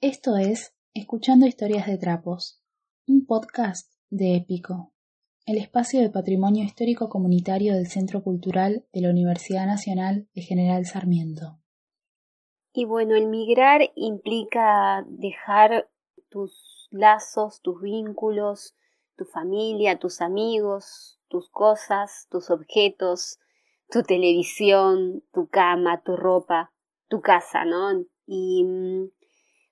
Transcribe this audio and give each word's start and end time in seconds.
Esto 0.00 0.36
es 0.36 0.76
Escuchando 0.94 1.44
Historias 1.44 1.88
de 1.88 1.98
Trapos, 1.98 2.62
un 3.08 3.26
podcast 3.26 3.92
de 4.10 4.36
Épico, 4.36 4.92
el 5.44 5.58
espacio 5.58 6.00
de 6.00 6.08
patrimonio 6.08 6.62
histórico 6.62 7.08
comunitario 7.08 7.74
del 7.74 7.88
Centro 7.88 8.22
Cultural 8.22 8.86
de 8.92 9.00
la 9.00 9.10
Universidad 9.10 9.66
Nacional 9.66 10.28
de 10.36 10.42
General 10.42 10.86
Sarmiento. 10.86 11.58
Y 12.72 12.84
bueno, 12.84 13.16
el 13.16 13.26
migrar 13.26 13.90
implica 13.96 15.04
dejar 15.08 15.90
tus 16.28 16.86
lazos, 16.92 17.60
tus 17.60 17.82
vínculos, 17.82 18.76
tu 19.16 19.24
familia, 19.24 19.98
tus 19.98 20.20
amigos, 20.20 21.18
tus 21.26 21.50
cosas, 21.50 22.28
tus 22.30 22.50
objetos, 22.50 23.40
tu 23.90 24.04
televisión, 24.04 25.24
tu 25.32 25.48
cama, 25.48 26.04
tu 26.04 26.14
ropa, 26.14 26.72
tu 27.08 27.20
casa, 27.20 27.64
¿no? 27.64 28.04
Y 28.26 28.62
mm, 28.62 29.08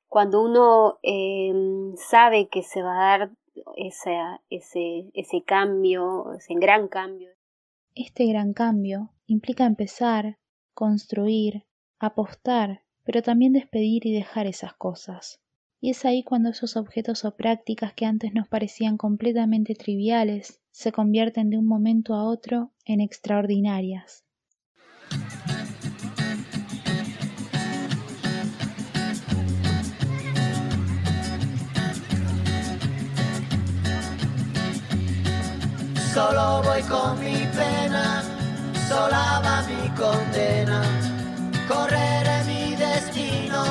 cuando 0.08 0.42
uno 0.42 0.98
em, 1.02 1.94
sabe 1.96 2.48
que 2.48 2.62
se 2.62 2.82
va 2.82 2.92
a 2.92 3.18
dar 3.18 3.30
ese, 3.76 4.16
ese, 4.50 5.10
ese 5.14 5.42
cambio, 5.44 6.32
ese 6.34 6.54
gran 6.54 6.88
cambio. 6.88 7.30
Este 7.94 8.26
gran 8.26 8.52
cambio 8.52 9.10
implica 9.26 9.64
empezar, 9.64 10.38
construir, 10.74 11.64
apostar, 11.98 12.82
pero 13.04 13.22
también 13.22 13.52
despedir 13.52 14.06
y 14.06 14.12
dejar 14.12 14.46
esas 14.46 14.74
cosas. 14.74 15.40
Y 15.80 15.90
es 15.90 16.04
ahí 16.04 16.22
cuando 16.22 16.50
esos 16.50 16.76
objetos 16.76 17.24
o 17.24 17.36
prácticas 17.36 17.94
que 17.94 18.04
antes 18.04 18.34
nos 18.34 18.48
parecían 18.48 18.96
completamente 18.96 19.74
triviales 19.74 20.60
se 20.70 20.92
convierten 20.92 21.48
de 21.48 21.58
un 21.58 21.66
momento 21.66 22.14
a 22.14 22.24
otro 22.24 22.72
en 22.84 23.00
extraordinarias. 23.00 24.25
Solo 36.16 36.62
voy 36.62 36.80
con 36.84 37.20
mi 37.20 37.46
pena, 37.54 38.22
sola 38.88 39.42
va 39.44 39.62
mi 39.68 39.86
condena. 39.90 40.82
Correré 41.68 42.42
mi 42.46 42.74
destino 42.74 43.62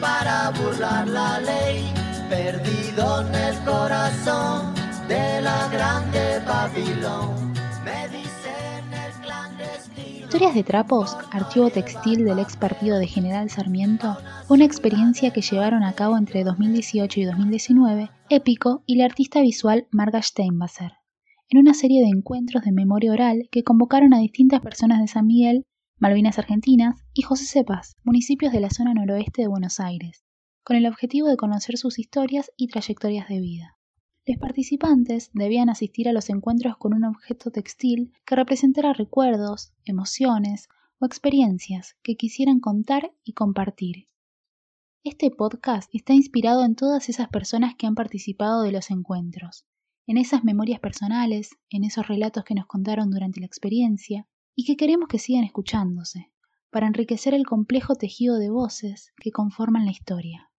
para 0.00 0.50
burlar 0.52 1.06
la 1.06 1.38
ley, 1.40 1.92
perdido 2.30 3.20
en 3.20 3.34
el 3.34 3.58
corazón 3.66 4.74
de 5.08 5.42
la 5.42 5.68
grande 5.68 6.40
Babilón. 6.46 7.52
Me 7.84 8.08
dicen 8.16 8.84
el 9.04 9.12
clandestino. 9.20 10.24
Historias 10.24 10.54
de 10.54 10.64
Trapos, 10.64 11.18
archivo 11.32 11.68
textil 11.68 12.24
del 12.24 12.38
ex 12.38 12.56
partido 12.56 12.98
de 12.98 13.06
General 13.06 13.50
Sarmiento, 13.50 14.16
fue 14.46 14.56
una 14.56 14.64
experiencia 14.64 15.34
que 15.34 15.42
llevaron 15.42 15.82
a 15.82 15.92
cabo 15.92 16.16
entre 16.16 16.44
2018 16.44 17.20
y 17.20 17.24
2019 17.26 18.10
Épico 18.30 18.82
y 18.86 18.96
la 18.96 19.04
artista 19.04 19.42
visual 19.42 19.86
Marga 19.90 20.22
Steinbasser 20.22 20.97
en 21.50 21.58
una 21.58 21.72
serie 21.72 22.02
de 22.02 22.08
encuentros 22.08 22.62
de 22.64 22.72
memoria 22.72 23.12
oral 23.12 23.48
que 23.50 23.64
convocaron 23.64 24.12
a 24.12 24.18
distintas 24.18 24.60
personas 24.60 25.00
de 25.00 25.08
San 25.08 25.26
Miguel, 25.26 25.64
Malvinas 25.98 26.38
Argentinas 26.38 27.04
y 27.14 27.22
José 27.22 27.46
Cepas, 27.46 27.96
municipios 28.04 28.52
de 28.52 28.60
la 28.60 28.70
zona 28.70 28.92
noroeste 28.92 29.42
de 29.42 29.48
Buenos 29.48 29.80
Aires, 29.80 30.24
con 30.62 30.76
el 30.76 30.86
objetivo 30.86 31.28
de 31.28 31.38
conocer 31.38 31.78
sus 31.78 31.98
historias 31.98 32.50
y 32.56 32.68
trayectorias 32.68 33.28
de 33.28 33.40
vida. 33.40 33.78
Los 34.26 34.36
participantes 34.36 35.30
debían 35.32 35.70
asistir 35.70 36.06
a 36.06 36.12
los 36.12 36.28
encuentros 36.28 36.76
con 36.76 36.92
un 36.92 37.04
objeto 37.04 37.50
textil 37.50 38.12
que 38.26 38.36
representara 38.36 38.92
recuerdos, 38.92 39.72
emociones 39.86 40.68
o 40.98 41.06
experiencias 41.06 41.96
que 42.02 42.16
quisieran 42.16 42.60
contar 42.60 43.12
y 43.24 43.32
compartir. 43.32 44.06
Este 45.02 45.30
podcast 45.30 45.88
está 45.94 46.12
inspirado 46.12 46.62
en 46.66 46.74
todas 46.74 47.08
esas 47.08 47.28
personas 47.28 47.74
que 47.74 47.86
han 47.86 47.94
participado 47.94 48.60
de 48.62 48.72
los 48.72 48.90
encuentros, 48.90 49.64
en 50.08 50.16
esas 50.16 50.42
memorias 50.42 50.80
personales, 50.80 51.50
en 51.68 51.84
esos 51.84 52.08
relatos 52.08 52.42
que 52.42 52.54
nos 52.54 52.66
contaron 52.66 53.10
durante 53.10 53.40
la 53.40 53.46
experiencia 53.46 54.26
y 54.56 54.64
que 54.64 54.78
queremos 54.78 55.06
que 55.06 55.18
sigan 55.18 55.44
escuchándose, 55.44 56.32
para 56.70 56.86
enriquecer 56.86 57.34
el 57.34 57.44
complejo 57.44 57.94
tejido 57.94 58.38
de 58.38 58.48
voces 58.48 59.12
que 59.18 59.32
conforman 59.32 59.84
la 59.84 59.90
historia. 59.90 60.50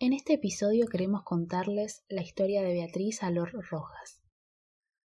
En 0.00 0.12
este 0.12 0.32
episodio 0.32 0.86
queremos 0.88 1.22
contarles 1.22 2.04
la 2.08 2.22
historia 2.22 2.62
de 2.62 2.72
Beatriz 2.72 3.22
Alor 3.22 3.52
Rojas. 3.52 4.20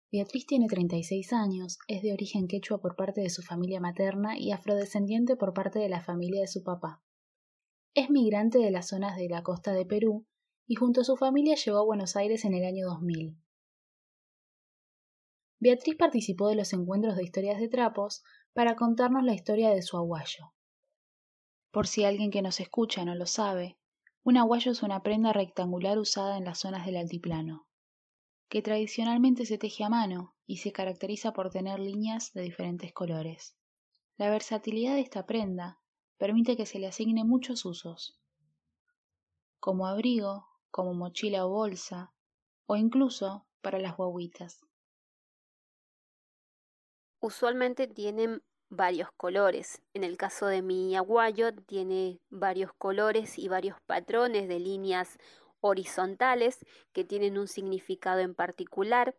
Beatriz 0.10 0.46
tiene 0.46 0.68
36 0.68 1.34
años, 1.34 1.80
es 1.90 2.04
de 2.04 2.14
origen 2.14 2.48
quechua 2.48 2.80
por 2.80 2.96
parte 2.96 3.20
de 3.20 3.30
su 3.30 3.42
familia 3.42 3.82
materna 3.82 4.38
y 4.40 4.52
afrodescendiente 4.52 5.36
por 5.36 5.54
parte 5.54 5.80
de 5.80 5.90
la 5.90 6.00
familia 6.00 6.40
de 6.40 6.48
su 6.48 6.64
papá. 6.64 7.04
Es 7.96 8.10
migrante 8.10 8.60
de 8.60 8.72
las 8.72 8.88
zonas 8.88 9.18
de 9.18 9.28
la 9.28 9.44
costa 9.44 9.74
de 9.74 9.86
Perú 9.86 10.26
y 10.68 10.76
junto 10.76 11.02
a 11.02 11.04
su 11.04 11.18
familia 11.18 11.56
llegó 11.56 11.80
a 11.80 11.86
Buenos 11.86 12.16
Aires 12.16 12.46
en 12.46 12.54
el 12.54 12.66
año 12.66 12.88
2000. 12.88 13.38
Beatriz 15.60 15.96
participó 15.96 16.48
de 16.48 16.56
los 16.56 16.74
encuentros 16.74 17.16
de 17.16 17.24
historias 17.24 17.60
de 17.60 17.70
trapos 17.70 18.24
para 18.54 18.76
contarnos 18.76 19.24
la 19.24 19.34
historia 19.34 19.70
de 19.70 19.82
su 19.82 19.98
aguayo. 19.98 20.54
Por 21.72 21.88
si 21.88 22.04
alguien 22.04 22.32
que 22.32 22.42
nos 22.42 22.60
escucha 22.60 23.06
no 23.06 23.16
lo 23.16 23.26
sabe, 23.26 23.78
un 24.24 24.38
aguayo 24.38 24.72
es 24.72 24.84
una 24.84 25.02
prenda 25.02 25.34
rectangular 25.34 25.98
usada 25.98 26.38
en 26.38 26.46
las 26.46 26.60
zonas 26.60 26.86
del 26.86 26.98
altiplano, 26.98 27.68
que 28.48 28.62
tradicionalmente 28.62 29.46
se 29.46 29.58
teje 29.58 29.84
a 29.84 29.90
mano 29.90 30.36
y 30.46 30.58
se 30.58 30.72
caracteriza 30.72 31.34
por 31.34 31.50
tener 31.50 31.80
líneas 31.80 32.32
de 32.34 32.42
diferentes 32.42 32.94
colores. 32.94 33.58
La 34.18 34.30
versatilidad 34.30 34.96
de 34.96 35.02
esta 35.02 35.26
prenda 35.26 35.80
permite 36.18 36.56
que 36.56 36.66
se 36.66 36.80
le 36.80 36.88
asigne 36.88 37.24
muchos 37.24 37.66
usos, 37.66 38.20
como 39.60 39.88
abrigo, 39.88 40.53
como 40.74 40.96
mochila 40.96 41.46
o 41.46 41.50
bolsa, 41.50 42.12
o 42.66 42.76
incluso 42.76 43.46
para 43.62 43.78
las 43.78 43.96
guaguitas. 43.96 44.66
Usualmente 47.20 47.88
tienen 47.88 48.42
varios 48.70 49.10
colores. 49.16 49.84
En 49.94 50.04
el 50.04 50.18
caso 50.18 50.48
de 50.48 50.64
mi 50.64 50.96
aguayo 50.96 51.54
tiene 51.54 52.20
varios 52.32 52.74
colores 52.74 53.38
y 53.38 53.48
varios 53.50 53.78
patrones 53.86 54.48
de 54.48 54.60
líneas 54.60 55.20
horizontales 55.62 56.58
que 56.92 57.06
tienen 57.06 57.38
un 57.38 57.48
significado 57.48 58.22
en 58.22 58.34
particular. 58.34 59.16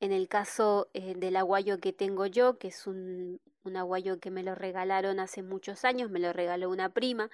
En 0.00 0.10
el 0.12 0.26
caso 0.26 0.90
eh, 0.92 1.14
del 1.14 1.36
aguayo 1.36 1.78
que 1.78 1.92
tengo 1.92 2.26
yo, 2.26 2.58
que 2.58 2.68
es 2.68 2.84
un, 2.88 3.40
un 3.62 3.76
aguayo 3.76 4.18
que 4.18 4.32
me 4.32 4.42
lo 4.42 4.56
regalaron 4.56 5.20
hace 5.20 5.44
muchos 5.44 5.84
años, 5.84 6.10
me 6.10 6.18
lo 6.18 6.32
regaló 6.32 6.68
una 6.68 6.88
prima, 6.88 7.30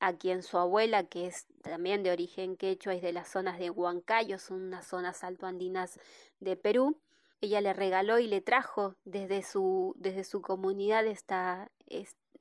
a 0.00 0.14
quien 0.14 0.42
su 0.42 0.58
abuela, 0.58 1.04
que 1.04 1.26
es 1.26 1.46
también 1.62 2.02
de 2.02 2.10
origen 2.10 2.56
quechua, 2.56 2.94
es 2.94 3.02
de 3.02 3.12
las 3.12 3.28
zonas 3.28 3.58
de 3.58 3.70
Huancayo, 3.70 4.38
son 4.38 4.62
unas 4.62 4.86
zonas 4.86 5.24
altoandinas 5.24 5.98
de 6.40 6.56
Perú. 6.56 7.00
Ella 7.40 7.60
le 7.60 7.72
regaló 7.72 8.18
y 8.18 8.26
le 8.26 8.40
trajo 8.40 8.94
desde 9.04 9.42
su, 9.42 9.94
desde 9.96 10.24
su 10.24 10.40
comunidad 10.40 11.06
esta, 11.06 11.70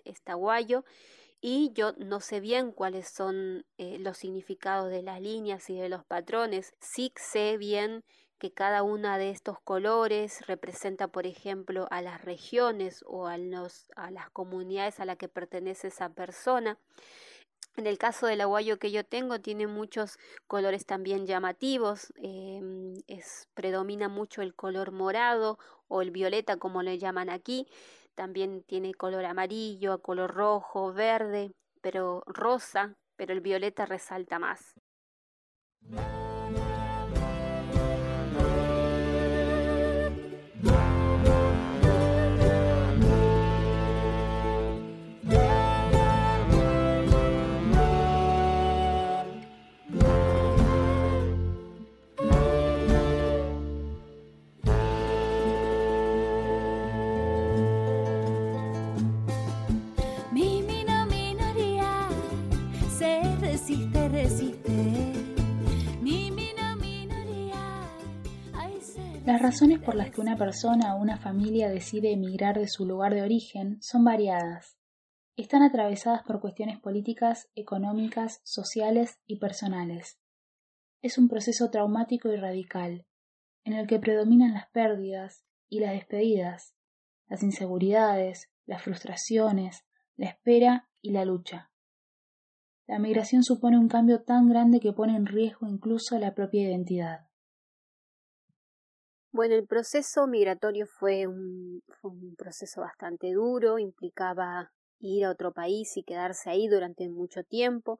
esta 0.03 0.33
guayo 0.35 0.85
y 1.47 1.71
yo 1.73 1.93
no 1.97 2.21
sé 2.21 2.39
bien 2.39 2.71
cuáles 2.71 3.07
son 3.07 3.65
eh, 3.77 3.97
los 3.99 4.17
significados 4.17 4.89
de 4.89 5.03
las 5.03 5.21
líneas 5.21 5.69
y 5.69 5.77
de 5.77 5.89
los 5.89 6.03
patrones. 6.03 6.73
Sí 6.79 7.13
sé 7.17 7.57
bien 7.57 8.03
que 8.39 8.51
cada 8.51 8.81
una 8.81 9.19
de 9.19 9.29
estos 9.29 9.59
colores 9.59 10.45
representa, 10.47 11.07
por 11.07 11.27
ejemplo, 11.27 11.87
a 11.91 12.01
las 12.01 12.23
regiones 12.23 13.03
o 13.05 13.27
a, 13.27 13.37
los, 13.37 13.85
a 13.95 14.09
las 14.09 14.29
comunidades 14.31 14.99
a 14.99 15.05
las 15.05 15.17
que 15.17 15.27
pertenece 15.27 15.89
esa 15.89 16.09
persona. 16.09 16.79
En 17.77 17.87
el 17.87 17.97
caso 17.97 18.27
del 18.27 18.41
aguayo 18.41 18.79
que 18.79 18.91
yo 18.91 19.03
tengo, 19.03 19.39
tiene 19.39 19.67
muchos 19.67 20.17
colores 20.47 20.85
también 20.85 21.25
llamativos. 21.25 22.13
Em, 22.15 23.01
predomina 23.53 24.07
mucho 24.07 24.41
el 24.41 24.55
color 24.55 24.91
morado 24.91 25.59
o 25.87 26.01
el 26.01 26.11
violeta, 26.11 26.57
como 26.57 26.83
le 26.83 26.97
llaman 26.97 27.29
aquí. 27.29 27.67
También 28.15 28.63
tiene 28.63 28.93
color 28.93 29.25
amarillo, 29.25 30.01
color 30.01 30.33
rojo, 30.33 30.93
verde, 30.93 31.51
pero 31.81 32.23
rosa, 32.27 32.95
pero 33.17 33.33
el 33.33 33.41
violeta 33.41 33.85
resalta 33.85 34.39
más. 34.39 34.75
Razones 69.45 69.79
por 69.79 69.93
las 69.93 70.09
que 70.09 70.21
una 70.21 70.37
persona 70.37 70.95
o 70.95 70.99
una 70.99 71.17
familia 71.17 71.69
decide 71.69 72.11
emigrar 72.11 72.57
de 72.57 72.67
su 72.67 72.83
lugar 72.83 73.13
de 73.13 73.21
origen 73.21 73.77
son 73.79 74.03
variadas. 74.03 74.75
están 75.37 75.61
atravesadas 75.61 76.23
por 76.23 76.39
cuestiones 76.39 76.79
políticas, 76.79 77.47
económicas, 77.53 78.39
sociales 78.43 79.19
y 79.27 79.37
personales. 79.37 80.17
Es 81.03 81.19
un 81.19 81.27
proceso 81.27 81.69
traumático 81.69 82.33
y 82.33 82.37
radical, 82.37 83.05
en 83.65 83.73
el 83.73 83.85
que 83.85 83.99
predominan 83.99 84.53
las 84.53 84.67
pérdidas 84.71 85.43
y 85.69 85.79
las 85.79 85.91
despedidas, 85.91 86.73
las 87.27 87.43
inseguridades, 87.43 88.49
las 88.65 88.81
frustraciones, 88.81 89.85
la 90.15 90.29
espera 90.29 90.89
y 91.01 91.11
la 91.11 91.23
lucha. 91.23 91.69
La 92.87 92.97
migración 92.97 93.43
supone 93.43 93.77
un 93.77 93.89
cambio 93.89 94.23
tan 94.23 94.49
grande 94.49 94.79
que 94.79 94.91
pone 94.91 95.15
en 95.15 95.27
riesgo 95.27 95.67
incluso 95.67 96.17
la 96.17 96.33
propia 96.33 96.63
identidad. 96.63 97.27
Bueno, 99.35 99.55
el 99.55 99.67
proceso 99.67 100.27
migratorio 100.27 100.87
fue 100.87 101.27
un, 101.27 101.83
proceso 102.37 102.79
bastante 102.79 103.33
duro, 103.33 103.79
implicaba 103.79 104.71
ir 104.99 105.25
a 105.25 105.29
otro 105.29 105.51
país 105.51 105.97
y 105.97 106.03
quedarse 106.03 106.49
ahí 106.49 106.69
durante 106.69 107.09
mucho 107.09 107.43
tiempo. 107.43 107.99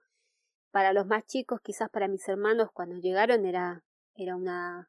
Para 0.72 0.94
los 0.94 1.08
más 1.08 1.26
chicos, 1.26 1.60
quizás 1.62 1.90
para 1.90 2.08
mis 2.08 2.26
hermanos, 2.30 2.70
cuando 2.72 2.96
llegaron 2.96 3.46
era, 3.46 3.84
era 4.16 4.38
un 4.38 4.86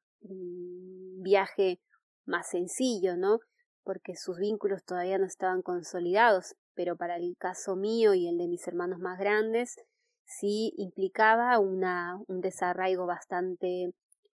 viaje 1.21 1.81
más 2.27 2.49
sencillo, 2.49 3.17
¿no? 3.17 3.41
Porque 3.83 4.15
sus 4.15 4.39
vínculos 4.39 4.85
todavía 4.85 5.19
no 5.19 5.27
estaban 5.27 5.63
consolidados, 5.63 6.55
pero 6.75 6.95
para 6.95 7.17
el 7.17 7.35
caso 7.37 7.75
mío 7.75 8.15
y 8.15 8.29
el 8.29 8.39
de 8.39 8.47
mis 8.47 8.69
hermanos 8.69 9.01
más 9.01 9.19
grandes, 9.19 9.75
sí 10.25 10.73
implicaba 10.77 11.59
un 11.59 12.41
desarraigo 12.41 13.05
bastante 13.05 13.93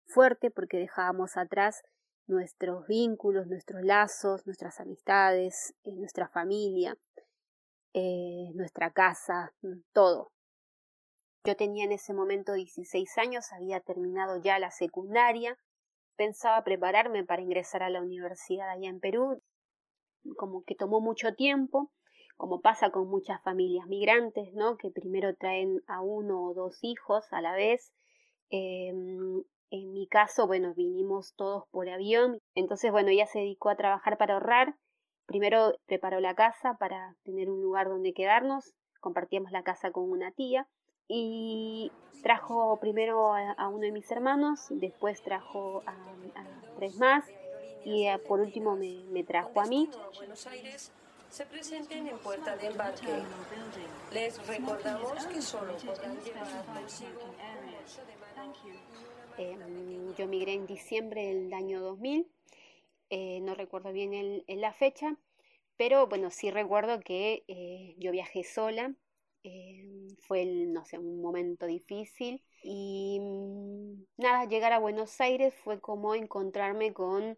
fuerte 0.07 0.49
porque 0.49 0.77
dejábamos 0.79 1.37
atrás 1.37 1.83
nuestros 2.29 2.87
vínculos, 2.87 3.47
nuestros 3.47 3.83
lazos, 3.83 4.45
nuestras 4.45 4.79
amistades, 4.79 5.73
eh, 5.83 5.91
nuestra 5.93 6.29
familia, 6.29 6.97
eh, 7.93 8.51
nuestra 8.53 8.91
casa, 8.91 9.51
mm, 9.61 9.79
todo. 9.93 10.31
Yo 11.43 11.55
tenía 11.55 11.85
en 11.85 11.91
ese 11.91 12.13
momento 12.13 12.53
16 12.53 13.17
años, 13.17 13.51
había 13.51 13.79
terminado 13.79 14.41
ya 14.41 14.59
la 14.59 14.71
secundaria, 14.71 15.57
pensaba 16.15 16.63
prepararme 16.63 17.23
para 17.23 17.41
ingresar 17.41 17.81
a 17.81 17.89
la 17.89 18.01
universidad 18.01 18.69
allá 18.69 18.89
en 18.89 18.99
Perú, 18.99 19.41
como 20.37 20.63
que 20.63 20.75
tomó 20.75 21.01
mucho 21.01 21.33
tiempo, 21.33 21.91
como 22.37 22.61
pasa 22.61 22.91
con 22.91 23.09
muchas 23.09 23.41
familias 23.41 23.87
migrantes, 23.87 24.53
¿no? 24.53 24.77
Que 24.77 24.91
primero 24.91 25.35
traen 25.35 25.81
a 25.87 26.01
uno 26.01 26.43
o 26.43 26.53
dos 26.53 26.77
hijos 26.83 27.25
a 27.31 27.41
la 27.41 27.53
vez, 27.53 27.91
eh, 28.51 28.93
en 29.71 29.93
mi 29.93 30.07
caso, 30.07 30.47
bueno, 30.47 30.73
vinimos 30.73 31.33
todos 31.35 31.63
por 31.69 31.89
avión, 31.89 32.39
entonces, 32.55 32.91
bueno, 32.91 33.09
ella 33.09 33.27
se 33.27 33.39
dedicó 33.39 33.69
a 33.69 33.75
trabajar 33.75 34.17
para 34.17 34.33
ahorrar. 34.33 34.75
Primero 35.25 35.75
preparó 35.85 36.19
la 36.19 36.33
casa 36.33 36.75
para 36.79 37.15
tener 37.23 37.49
un 37.49 37.61
lugar 37.61 37.87
donde 37.87 38.13
quedarnos, 38.13 38.73
compartíamos 38.99 39.51
la 39.51 39.63
casa 39.63 39.91
con 39.91 40.09
una 40.09 40.31
tía 40.31 40.67
y 41.07 41.91
trajo 42.23 42.77
primero 42.79 43.33
a, 43.33 43.67
uno 43.67 43.81
de 43.81 43.91
mis 43.91 44.09
hermanos, 44.11 44.67
después 44.69 45.21
trajo 45.21 45.83
a, 45.85 45.95
tres 46.77 46.97
más 46.97 47.25
y 47.85 48.07
eh, 48.07 48.17
por 48.19 48.39
último 48.39 48.75
me, 48.75 49.03
me 49.11 49.23
trajo 49.23 49.61
a 49.61 49.65
mí. 49.65 49.89
se 51.29 51.45
presenten 51.45 52.07
en 52.07 52.17
puerta 52.19 52.55
de 52.57 52.67
embarque. 52.67 53.07
Les 54.11 54.47
recordamos 54.47 55.25
que 55.27 55.41
solo 55.41 55.73
podrán 55.77 56.17
llevar 56.21 56.65
consigo 56.65 57.19
Em, 59.39 60.13
yo 60.17 60.27
migré 60.27 60.53
en 60.53 60.67
diciembre 60.67 61.25
del 61.33 61.53
año 61.53 61.79
2000, 61.79 62.27
eh, 63.09 63.39
no 63.41 63.55
recuerdo 63.55 63.93
bien 63.93 64.13
el, 64.13 64.43
la 64.47 64.73
fecha, 64.73 65.15
pero 65.77 66.07
bueno, 66.07 66.29
sí 66.29 66.51
recuerdo 66.51 66.99
que 66.99 67.45
eh, 67.47 67.95
yo 67.97 68.11
viajé 68.11 68.43
sola, 68.43 68.93
em, 69.43 70.09
fue, 70.27 70.45
no 70.45 70.83
sé, 70.83 70.97
un 70.97 71.21
momento 71.21 71.67
difícil 71.67 72.43
y 72.63 73.19
mm, 73.21 74.03
nada, 74.17 74.45
llegar 74.45 74.73
a 74.73 74.79
Buenos 74.79 75.21
Aires 75.21 75.53
fue 75.63 75.79
como 75.79 76.15
encontrarme 76.15 76.93
con, 76.93 77.37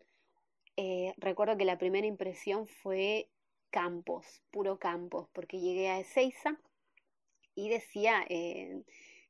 eh, 0.77 1.13
recuerdo 1.17 1.55
que 1.57 1.65
la 1.65 1.77
primera 1.77 2.07
impresión 2.07 2.65
fue 2.65 3.29
campos, 3.69 4.41
puro 4.49 4.79
campos, 4.79 5.29
porque 5.33 5.59
llegué 5.59 5.89
a 5.89 5.99
Ezeiza 5.99 6.59
y 7.55 7.69
decía, 7.69 8.25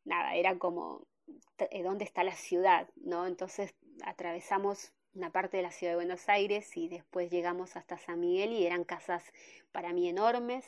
nada, 0.06 0.36
era 0.36 0.58
como 0.58 1.06
dónde 1.84 2.06
está 2.06 2.24
la 2.24 2.36
ciudad, 2.36 2.90
¿no? 2.96 3.28
Entonces 3.28 3.74
atravesamos 4.04 4.94
una 5.14 5.32
parte 5.32 5.58
de 5.58 5.64
la 5.64 5.72
ciudad 5.72 5.94
de 5.94 5.98
Buenos 5.98 6.30
Aires 6.30 6.76
y 6.78 6.88
después 6.88 7.30
llegamos 7.30 7.76
hasta 7.76 7.98
San 7.98 8.20
Miguel 8.20 8.54
y 8.54 8.66
eran 8.66 8.84
casas 8.84 9.24
para 9.72 9.94
mí 9.94 10.08
enormes, 10.08 10.66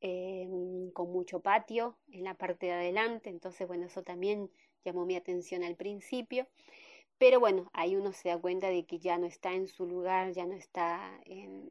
em, 0.00 0.90
con 0.92 1.10
mucho 1.10 1.40
patio 1.40 1.96
en 2.10 2.24
la 2.24 2.34
parte 2.34 2.66
de 2.66 2.72
adelante, 2.72 3.30
entonces 3.30 3.66
bueno, 3.66 3.86
eso 3.86 4.02
también 4.02 4.50
llamó 4.84 5.04
mi 5.04 5.16
atención 5.16 5.64
al 5.64 5.76
principio. 5.76 6.46
Pero 7.18 7.38
bueno, 7.38 7.70
ahí 7.72 7.94
uno 7.94 8.12
se 8.12 8.30
da 8.30 8.38
cuenta 8.38 8.68
de 8.68 8.84
que 8.84 8.98
ya 8.98 9.16
no 9.16 9.26
está 9.26 9.54
en 9.54 9.68
su 9.68 9.86
lugar, 9.86 10.32
ya 10.32 10.44
no 10.44 10.54
está 10.54 11.20
en, 11.24 11.70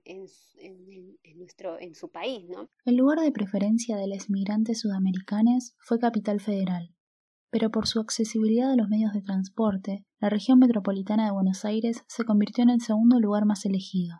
nuestro, 1.35 1.77
en 1.77 1.93
su 1.93 2.09
país, 2.09 2.47
¿no? 2.47 2.69
El 2.85 2.95
lugar 2.95 3.19
de 3.19 3.33
preferencia 3.33 3.97
de 3.97 4.07
los 4.07 4.29
migrantes 4.29 4.79
sudamericanos 4.79 5.75
fue 5.79 5.99
Capital 5.99 6.39
Federal, 6.39 6.95
pero 7.51 7.69
por 7.69 7.85
su 7.85 7.99
accesibilidad 7.99 8.71
a 8.71 8.75
los 8.75 8.87
medios 8.87 9.13
de 9.13 9.21
transporte, 9.21 10.05
la 10.19 10.29
región 10.29 10.57
metropolitana 10.57 11.25
de 11.25 11.31
Buenos 11.31 11.65
Aires 11.65 12.03
se 12.07 12.23
convirtió 12.23 12.63
en 12.63 12.69
el 12.69 12.81
segundo 12.81 13.19
lugar 13.19 13.45
más 13.45 13.65
elegido, 13.65 14.15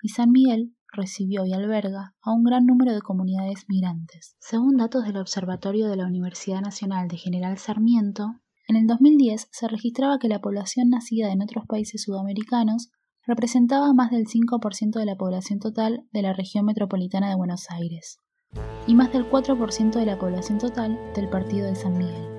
y 0.00 0.10
San 0.10 0.30
Miguel 0.30 0.74
recibió 0.92 1.44
y 1.44 1.52
alberga 1.52 2.14
a 2.22 2.32
un 2.32 2.44
gran 2.44 2.64
número 2.64 2.94
de 2.94 3.02
comunidades 3.02 3.64
migrantes. 3.68 4.36
Según 4.38 4.76
datos 4.76 5.04
del 5.04 5.16
Observatorio 5.18 5.88
de 5.88 5.96
la 5.96 6.06
Universidad 6.06 6.60
Nacional 6.60 7.08
de 7.08 7.18
General 7.18 7.58
Sarmiento, 7.58 8.40
en 8.68 8.76
el 8.76 8.86
2010 8.86 9.48
se 9.50 9.68
registraba 9.68 10.18
que 10.18 10.28
la 10.28 10.40
población 10.40 10.88
nacida 10.88 11.30
en 11.32 11.42
otros 11.42 11.66
países 11.66 12.02
sudamericanos 12.02 12.90
representaba 13.26 13.92
más 13.92 14.10
del 14.10 14.26
5% 14.26 14.98
de 14.98 15.06
la 15.06 15.16
población 15.16 15.58
total 15.58 16.06
de 16.12 16.22
la 16.22 16.32
región 16.32 16.64
metropolitana 16.64 17.28
de 17.28 17.36
Buenos 17.36 17.66
Aires 17.70 18.20
y 18.86 18.94
más 18.94 19.12
del 19.12 19.28
4% 19.28 19.90
de 19.92 20.06
la 20.06 20.18
población 20.18 20.58
total 20.58 20.98
del 21.14 21.28
partido 21.28 21.66
de 21.66 21.74
San 21.74 21.98
Miguel. 21.98 22.35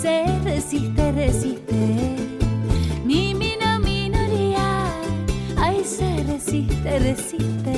Se 0.00 0.24
resiste, 0.44 1.12
resiste. 1.12 1.74
Ni 3.04 3.34
mina 3.34 3.78
minoría, 3.78 4.94
ay 5.58 5.84
se 5.84 6.24
resiste, 6.24 6.98
resiste. 7.00 7.72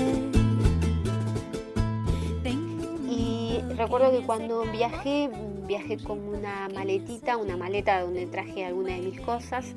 Y 3.10 3.60
recuerdo 3.76 4.12
que 4.12 4.24
cuando 4.24 4.62
viajé, 4.70 5.31
viajé 5.67 5.96
con 5.98 6.20
una 6.20 6.69
maletita, 6.72 7.36
una 7.36 7.56
maleta 7.56 8.00
donde 8.02 8.26
traje 8.26 8.64
algunas 8.64 9.00
de 9.00 9.02
mis 9.02 9.20
cosas. 9.20 9.74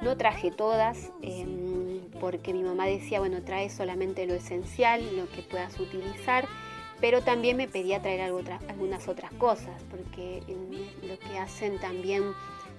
No 0.00 0.16
traje 0.16 0.52
todas, 0.52 1.10
em, 1.22 2.02
porque 2.20 2.52
mi 2.52 2.62
mamá 2.62 2.86
decía, 2.86 3.18
bueno, 3.18 3.42
trae 3.42 3.68
solamente 3.68 4.26
lo 4.26 4.34
esencial, 4.34 5.02
lo 5.16 5.28
que 5.28 5.42
puedas 5.42 5.78
utilizar 5.80 6.46
pero 7.00 7.22
también 7.22 7.56
me 7.56 7.68
pedía 7.68 8.02
traer 8.02 8.20
algunas 8.20 9.08
otras 9.08 9.32
cosas, 9.32 9.82
porque 9.90 10.42
lo 11.02 11.18
que 11.18 11.38
hacen 11.38 11.78
también 11.78 12.22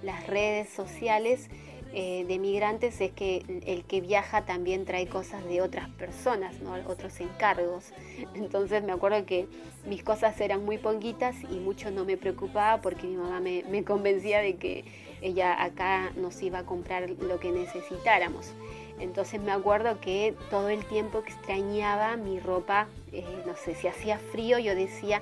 las 0.04 0.28
redes 0.28 0.70
sociales 0.70 1.50
eh, 1.94 2.24
de 2.26 2.40
migrantes 2.40 3.02
es 3.02 3.12
que 3.12 3.44
el 3.66 3.84
que 3.84 4.00
viaja 4.00 4.46
también 4.46 4.86
trae 4.86 5.08
cosas 5.08 5.44
de 5.44 5.62
otras 5.62 5.90
personas, 5.90 6.62
¿no? 6.62 6.74
otros 6.88 7.20
encargos. 7.20 7.92
Entonces 8.34 8.82
me 8.84 8.94
acuerdo 8.94 9.26
que 9.26 9.48
mis 9.86 10.02
cosas 10.02 10.40
eran 10.40 10.64
muy 10.64 10.78
poquitas 10.78 11.36
y 11.44 11.60
mucho 11.60 11.92
no 11.92 12.06
me 12.06 12.16
preocupaba 12.16 12.82
porque 12.82 13.08
mi 13.08 13.18
mamá 13.18 13.42
me, 13.42 13.64
me 13.70 13.84
convencía 13.84 14.40
de 14.40 14.56
que 14.56 14.86
ella 15.22 15.62
acá 15.62 16.12
nos 16.16 16.42
iba 16.42 16.60
a 16.60 16.66
comprar 16.66 17.10
lo 17.10 17.40
que 17.40 17.52
necesitáramos. 17.52 18.54
Entonces 19.02 19.42
me 19.42 19.52
acuerdo 19.52 20.00
que 20.00 20.36
todo 20.50 20.70
el 20.70 20.86
tiempo 20.86 21.20
extrañaba 21.20 22.16
mi 22.18 22.40
ropa, 22.40 22.88
eh, 23.12 23.26
no 23.46 23.56
sé, 23.56 23.76
si 23.76 23.88
hacía 23.88 24.20
frío 24.20 24.60
yo 24.60 24.76
decía, 24.76 25.22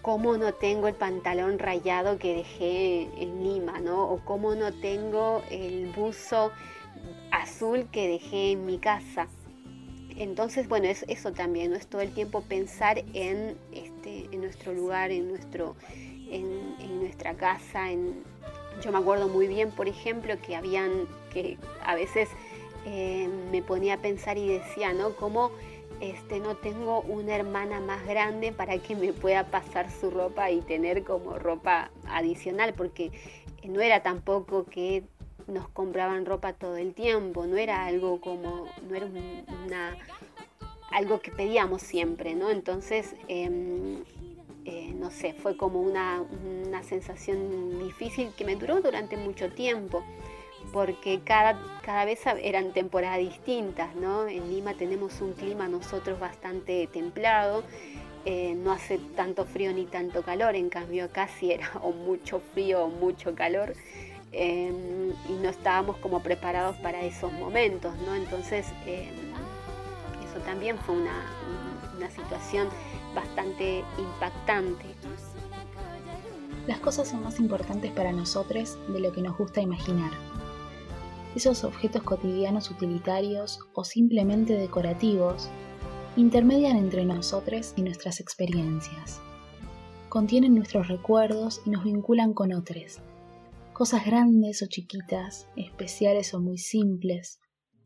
¿cómo 0.00 0.36
no 0.36 0.54
tengo 0.54 0.88
el 0.88 0.94
pantalón 0.94 1.58
rayado 1.58 2.18
que 2.18 2.36
dejé 2.36 3.08
en 3.20 3.42
Lima, 3.42 3.80
¿no? 3.80 4.04
O 4.04 4.24
cómo 4.24 4.54
no 4.54 4.72
tengo 4.72 5.42
el 5.50 5.92
buzo 5.94 6.52
azul 7.32 7.88
que 7.90 8.08
dejé 8.08 8.52
en 8.52 8.64
mi 8.64 8.78
casa. 8.78 9.28
Entonces, 10.16 10.68
bueno, 10.68 10.86
es 10.86 11.04
eso 11.08 11.32
también, 11.32 11.70
¿no? 11.70 11.76
Es 11.76 11.86
todo 11.86 12.02
el 12.02 12.12
tiempo 12.12 12.42
pensar 12.42 12.98
en, 13.14 13.56
este, 13.72 14.26
en 14.30 14.40
nuestro 14.40 14.72
lugar, 14.72 15.10
en, 15.10 15.28
nuestro, 15.28 15.76
en, 16.30 16.76
en 16.78 17.00
nuestra 17.00 17.34
casa. 17.34 17.90
En... 17.90 18.22
Yo 18.82 18.92
me 18.92 18.98
acuerdo 18.98 19.28
muy 19.28 19.46
bien, 19.46 19.70
por 19.70 19.88
ejemplo, 19.88 20.34
que 20.46 20.56
habían, 20.56 21.06
que 21.32 21.58
a 21.84 21.94
veces 21.94 22.28
eh, 22.86 23.28
me 23.50 23.62
ponía 23.62 23.94
a 23.94 23.98
pensar 23.98 24.38
y 24.38 24.48
decía, 24.48 24.92
¿no? 24.92 25.14
Como 25.16 25.50
este, 26.00 26.40
no 26.40 26.56
tengo 26.56 27.02
una 27.02 27.36
hermana 27.36 27.80
más 27.80 28.06
grande 28.06 28.52
para 28.52 28.78
que 28.78 28.96
me 28.96 29.12
pueda 29.12 29.46
pasar 29.46 29.90
su 29.90 30.10
ropa 30.10 30.50
y 30.50 30.62
tener 30.62 31.04
como 31.04 31.38
ropa 31.38 31.90
adicional, 32.08 32.72
porque 32.74 33.12
no 33.64 33.80
era 33.80 34.02
tampoco 34.02 34.64
que 34.64 35.04
nos 35.46 35.68
compraban 35.68 36.24
ropa 36.24 36.54
todo 36.54 36.76
el 36.76 36.94
tiempo, 36.94 37.46
no 37.46 37.56
era 37.56 37.84
algo 37.84 38.20
como, 38.20 38.66
no 38.88 38.96
era 38.96 39.06
una, 39.66 39.96
algo 40.90 41.20
que 41.20 41.30
pedíamos 41.32 41.82
siempre, 41.82 42.34
¿no? 42.34 42.50
Entonces, 42.50 43.14
em, 43.28 44.02
eh, 44.64 44.94
no 44.94 45.10
sé, 45.10 45.34
fue 45.34 45.56
como 45.56 45.80
una, 45.80 46.22
una 46.66 46.82
sensación 46.82 47.78
difícil 47.84 48.30
que 48.36 48.44
me 48.44 48.56
duró 48.56 48.80
durante 48.80 49.16
mucho 49.16 49.50
tiempo 49.52 50.02
porque 50.72 51.20
cada, 51.24 51.58
cada 51.82 52.04
vez 52.04 52.20
eran 52.42 52.72
temporadas 52.72 53.18
distintas, 53.18 53.94
¿no? 53.94 54.26
En 54.26 54.50
Lima 54.50 54.74
tenemos 54.74 55.20
un 55.20 55.32
clima 55.32 55.68
nosotros 55.68 56.18
bastante 56.18 56.88
templado, 56.92 57.62
eh, 58.24 58.54
no 58.54 58.72
hace 58.72 58.98
tanto 59.16 59.44
frío 59.46 59.72
ni 59.72 59.86
tanto 59.86 60.22
calor, 60.22 60.54
en 60.54 60.68
cambio 60.68 61.06
acá 61.06 61.28
sí 61.28 61.52
era 61.52 61.70
o 61.82 61.92
mucho 61.92 62.40
frío 62.52 62.84
o 62.84 62.88
mucho 62.88 63.34
calor 63.34 63.74
em, 64.32 65.10
y 65.28 65.32
no 65.42 65.48
estábamos 65.48 65.96
como 65.96 66.22
preparados 66.22 66.76
para 66.76 67.02
esos 67.02 67.32
momentos, 67.32 67.94
¿no? 68.06 68.14
Entonces 68.14 68.66
em, 68.86 69.08
eso 70.28 70.40
también 70.44 70.78
fue 70.78 70.96
una, 70.96 71.24
una 71.96 72.10
situación 72.10 72.68
bastante 73.14 73.82
impactante. 73.98 74.84
Las 76.66 76.78
cosas 76.78 77.08
son 77.08 77.24
más 77.24 77.40
importantes 77.40 77.90
para 77.90 78.12
nosotros 78.12 78.78
de 78.88 79.00
lo 79.00 79.12
que 79.12 79.22
nos 79.22 79.36
gusta 79.36 79.60
imaginar 79.60 80.12
esos 81.34 81.64
objetos 81.64 82.02
cotidianos 82.02 82.70
utilitarios 82.70 83.60
o 83.72 83.84
simplemente 83.84 84.54
decorativos 84.54 85.48
intermedian 86.16 86.76
entre 86.76 87.04
nosotros 87.04 87.72
y 87.76 87.82
nuestras 87.82 88.20
experiencias. 88.20 89.20
Contienen 90.08 90.54
nuestros 90.54 90.88
recuerdos 90.88 91.62
y 91.64 91.70
nos 91.70 91.84
vinculan 91.84 92.34
con 92.34 92.52
otros. 92.52 92.98
Cosas 93.72 94.04
grandes 94.04 94.62
o 94.62 94.66
chiquitas, 94.66 95.46
especiales 95.56 96.34
o 96.34 96.40
muy 96.40 96.58
simples, 96.58 97.38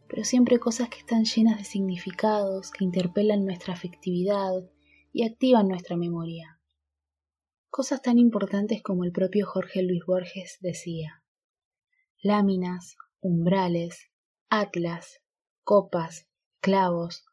pero 0.08 0.24
siempre 0.24 0.58
cosas 0.58 0.88
que 0.88 0.98
están 0.98 1.24
llenas 1.24 1.58
de 1.58 1.64
significados 1.64 2.70
que 2.70 2.84
interpelan 2.84 3.44
nuestra 3.44 3.74
afectividad 3.74 4.52
y 5.12 5.24
activan 5.24 5.68
nuestra 5.68 5.96
memoria. 5.96 6.58
Cosas 7.68 8.02
tan 8.02 8.18
importantes 8.18 8.82
como 8.82 9.04
el 9.04 9.12
propio 9.12 9.46
Jorge 9.46 9.82
Luis 9.82 10.04
Borges 10.06 10.58
decía. 10.60 11.22
Láminas, 12.22 12.96
umbrales, 13.24 14.10
atlas, 14.50 15.22
copas, 15.64 16.28
clavos, 16.60 17.24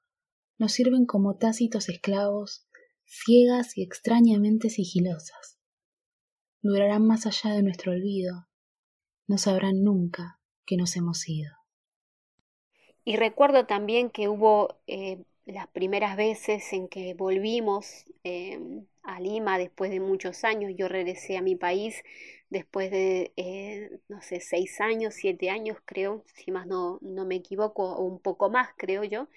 nos 0.57 0.71
sirven 0.71 1.05
como 1.05 1.38
tácitos 1.38 1.89
esclavos, 1.89 2.65
ciegas 3.03 3.77
y 3.77 3.83
extrañamente 3.83 4.69
sigilosas. 4.69 5.60
Durarán 6.62 7.05
más 7.05 7.25
allá 7.25 7.53
de 7.53 7.63
nuestro 7.63 7.91
olvido, 7.91 8.48
no 9.27 9.38
sabrán 9.38 9.83
nunca 9.83 10.39
que 10.65 10.77
nos 10.77 10.95
hemos 10.95 11.27
ido. 11.27 11.51
Y 13.03 13.17
recuerdo 13.17 13.65
también 13.65 14.10
que 14.10 14.29
hubo 14.29 14.77
eh, 14.88 15.24
las 15.45 15.67
primeras 15.67 16.15
veces 16.15 16.71
en 16.71 16.88
que 16.88 17.15
volvimos 17.15 18.05
em, 18.24 18.86
a 19.03 19.19
Lima 19.19 19.57
después 19.57 19.91
de 19.91 20.00
muchos 20.00 20.43
años, 20.45 20.71
yo 20.77 20.88
regresé 20.88 21.38
a 21.38 21.41
mi 21.41 21.55
país 21.55 22.03
después 22.51 22.91
de, 22.91 23.34
eh, 23.38 23.89
no 24.10 24.22
sé, 24.22 24.41
seis 24.41 24.81
años, 24.81 25.15
siete 25.15 25.50
años 25.50 25.77
creo, 25.86 26.24
si 26.36 26.51
más 26.51 26.67
no, 26.67 27.00
no 27.01 27.25
me 27.25 27.36
equivoco, 27.36 27.84
o 27.93 28.03
un 28.03 28.20
poco 28.20 28.50
más 28.51 28.70
creo 28.77 29.03
yo, 29.05 29.29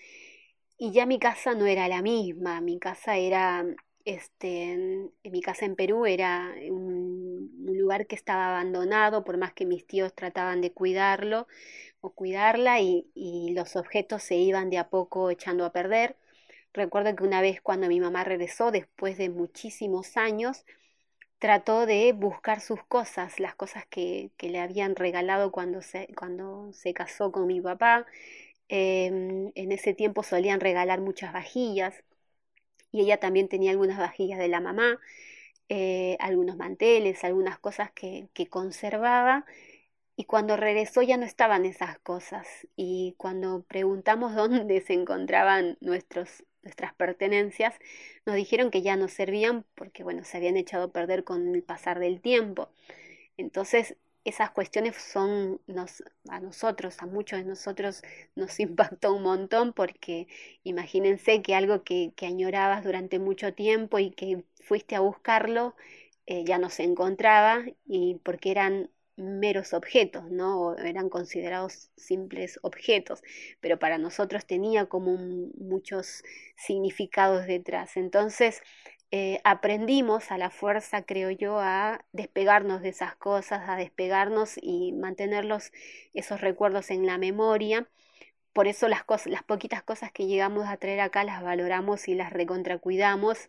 y 0.79 0.93
ya 0.93 1.07
mi 1.07 1.19
casa 1.19 1.55
no 1.55 1.67
era 1.67 1.89
la 1.89 2.03
misma, 2.03 2.61
mi 2.61 2.79
casa 2.79 3.17
era, 3.17 3.65
este, 4.05 4.73
en, 4.73 5.13
mi 5.25 5.41
casa 5.43 5.65
en 5.67 5.77
Perú 5.77 6.07
era 6.07 6.53
un, 6.71 7.51
lugar 7.67 8.07
que 8.07 8.17
estaba 8.17 8.49
abandonado, 8.49 9.25
por 9.25 9.39
más 9.39 9.53
que 9.55 9.67
mis 9.67 9.87
tíos 9.87 10.15
trataban 10.15 10.61
de 10.61 10.73
cuidarlo 10.73 11.47
o 12.01 12.11
cuidarla 12.11 12.81
y, 12.81 13.11
y 13.15 13.53
los 13.55 13.77
objetos 13.77 14.23
se 14.23 14.37
iban 14.37 14.71
de 14.71 14.79
a 14.79 14.89
poco 14.91 15.31
echando 15.31 15.65
a 15.65 15.73
perder. 15.73 16.17
Recuerdo 16.73 17.15
que 17.17 17.25
una 17.25 17.41
vez 17.43 17.61
cuando 17.63 17.89
mi 17.89 18.01
mamá 18.01 18.25
regresó, 18.25 18.71
después 18.73 19.19
de 19.19 19.31
muchísimos 19.31 20.17
años, 20.17 20.65
trató 21.45 21.85
de 21.85 22.15
buscar 22.15 22.63
sus 22.63 22.83
cosas, 22.85 23.39
las 23.39 23.55
cosas 23.55 23.85
que, 23.91 24.31
que 24.39 24.49
le 24.49 24.61
habían 24.61 24.97
regalado 24.97 25.53
cuando 25.53 25.83
se, 25.83 26.09
cuando 26.17 26.73
se 26.73 26.95
casó 26.95 27.33
con 27.33 27.47
mi 27.47 27.61
papá. 27.61 28.07
Em, 28.69 29.53
en 29.55 29.71
ese 29.73 29.93
tiempo 29.93 30.23
solían 30.23 30.61
regalar 30.61 31.03
muchas 31.03 31.35
vajillas 31.35 32.03
y 32.93 33.03
ella 33.03 33.21
también 33.21 33.49
tenía 33.49 33.73
algunas 33.73 33.99
vajillas 33.99 34.39
de 34.39 34.49
la 34.49 34.61
mamá, 34.61 34.99
eh, 35.69 36.17
algunos 36.19 36.57
manteles, 36.57 37.25
algunas 37.25 37.59
cosas 37.59 37.93
que, 37.93 38.29
que 38.33 38.47
conservaba 38.49 39.45
y 40.17 40.25
cuando 40.25 40.57
regresó 40.57 41.03
ya 41.03 41.19
no 41.19 41.27
estaban 41.27 41.67
esas 41.67 41.99
cosas 41.99 42.47
y 42.75 43.15
cuando 43.19 43.65
preguntamos 43.65 44.35
dónde 44.37 44.81
se 44.81 44.95
encontraban 44.95 45.77
nuestros 45.83 46.45
nuestras 46.65 46.95
pertenencias, 46.95 47.75
nos 48.27 48.37
dijeron 48.37 48.71
que 48.71 48.83
ya 48.83 48.97
no 48.97 49.09
servían 49.09 49.65
porque, 49.75 50.03
bueno, 50.03 50.25
se 50.25 50.37
habían 50.39 50.57
echado 50.57 50.85
a 50.85 50.93
perder 50.93 51.25
con 51.25 51.55
el 51.55 51.63
pasar 51.63 52.01
del 52.01 52.21
tiempo. 52.21 52.71
Entonces, 53.37 53.97
esas 54.25 54.51
cuestiones 54.51 54.97
son 54.97 55.61
nos, 55.67 56.03
a 56.29 56.41
nosotros, 56.41 57.03
a 57.03 57.07
muchos 57.07 57.39
de 57.41 57.45
nosotros 57.45 58.03
nos 58.35 58.59
impactó 58.61 59.15
un 59.15 59.23
montón 59.23 59.73
porque 59.73 60.27
imagínense 60.65 61.43
que 61.43 61.55
algo 61.55 61.85
que, 61.85 62.13
que 62.17 62.27
añorabas 62.27 62.85
durante 62.85 63.19
mucho 63.19 63.55
tiempo 63.55 63.99
y 63.99 64.11
que 64.11 64.45
fuiste 64.63 64.97
a 64.97 65.01
buscarlo 65.01 65.75
eh, 66.27 66.45
ya 66.45 66.59
no 66.59 66.71
se 66.71 66.85
encontraba 66.85 67.65
y 67.87 68.17
porque 68.25 68.51
eran 68.51 68.91
meros 69.17 69.73
objetos, 69.75 70.31
¿no? 70.31 70.77
Eran 70.77 71.09
considerados 71.09 71.91
simples 71.97 72.59
objetos, 72.63 73.23
pero 73.61 73.79
para 73.79 73.99
nosotros 73.99 74.47
tenía 74.47 74.87
como 74.87 75.17
muchos 75.17 76.23
significados 76.57 77.47
detrás. 77.47 77.97
Entonces, 77.97 78.63
eh, 79.17 79.41
aprendimos 79.45 80.33
a 80.33 80.39
la 80.39 80.51
fuerza, 80.51 81.03
creo 81.03 81.31
yo, 81.31 81.61
a 81.61 82.05
despegarnos 82.13 82.83
de 82.83 82.89
esas 82.89 83.15
cosas, 83.15 83.69
a 83.69 83.77
despegarnos 83.77 84.55
y 84.61 84.93
mantenerlos, 84.93 85.71
esos 86.15 86.41
recuerdos 86.41 86.91
en 86.91 87.07
la 87.07 87.17
memoria. 87.19 87.89
Por 88.53 88.67
eso 88.69 88.89
las, 88.89 89.05
cosas, 89.05 89.29
las 89.29 89.45
poquitas 89.45 89.83
cosas 89.85 90.13
que 90.13 90.27
llegamos 90.27 90.67
a 90.69 90.77
traer 90.79 91.01
acá 91.01 91.25
las 91.25 91.43
valoramos 91.43 92.09
y 92.09 92.15
las 92.15 92.33
recontracuidamos. 92.33 93.49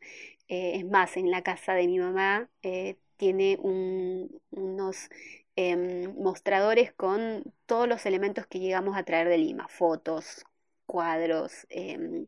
Eh, 0.49 0.77
es 0.77 0.85
más, 0.85 1.17
en 1.17 1.31
la 1.31 1.41
casa 1.43 1.73
de 1.73 1.87
mi 1.87 1.99
mamá 1.99 2.49
eh, 2.63 2.97
tiene 3.17 3.57
unos 3.61 5.09
Em, 5.57 6.13
mostradores 6.15 6.91
con 6.93 7.43
todos 7.65 7.87
los 7.87 8.05
elementos 8.05 8.45
que 8.47 8.59
llegamos 8.59 8.97
a 8.97 9.03
traer 9.03 9.29
de 9.29 9.37
Lima, 9.37 9.67
fotos, 9.69 10.45
cuadros, 10.85 11.65
em, 11.69 12.27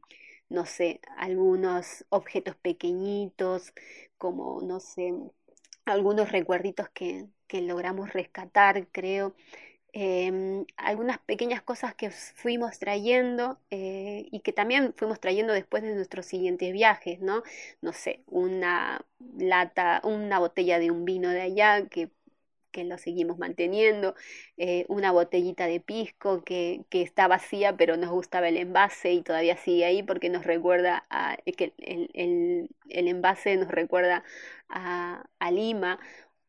no 0.50 0.66
sé, 0.66 1.02
algunos 1.18 2.06
objetos 2.10 2.56
pequeñitos, 2.56 3.74
como, 4.18 4.62
no 4.62 4.80
sé, 4.80 5.14
algunos 5.86 6.32
recuerditos 6.32 6.90
que, 6.90 7.28
que 7.48 7.62
logramos 7.62 8.14
rescatar, 8.14 8.88
creo. 8.92 9.36
Em, 9.94 10.66
algunas 10.78 11.18
pequeñas 11.20 11.62
cosas 11.64 11.96
que 11.96 12.12
fuimos 12.12 12.78
trayendo 12.80 13.60
eh, 13.72 14.28
y 14.32 14.42
que 14.42 14.54
también 14.54 14.94
fuimos 14.96 15.20
trayendo 15.20 15.54
después 15.54 15.82
de 15.84 15.96
nuestros 15.96 16.26
siguientes 16.28 16.72
viajes, 16.74 17.20
¿no? 17.22 17.42
No 17.82 17.94
sé, 17.94 18.24
una 18.28 19.06
lata, 19.38 20.02
una 20.04 20.40
botella 20.40 20.78
de 20.80 20.92
un 20.92 21.06
vino 21.06 21.30
de 21.30 21.42
allá 21.42 21.88
que 21.90 22.12
que 22.72 22.84
lo 22.84 22.98
seguimos 22.98 23.38
manteniendo, 23.38 24.16
eh, 24.58 24.86
una 24.90 25.12
botellita 25.12 25.68
de 25.68 25.80
pisco 25.80 26.44
que, 26.44 26.86
está 26.92 27.28
vacía 27.28 27.78
pero 27.78 27.98
nos 27.98 28.10
gustaba 28.12 28.50
el 28.50 28.58
envase 28.58 29.14
y 29.14 29.22
todavía 29.22 29.58
sigue 29.58 29.86
ahí 29.86 30.04
porque 30.04 30.30
nos 30.30 30.46
recuerda 30.46 31.06
a, 31.10 31.38
que 31.58 31.74
el, 31.78 32.70
envase 32.90 33.56
nos 33.58 33.70
recuerda 33.70 34.24
a, 34.70 35.24
Lima 35.52 36.00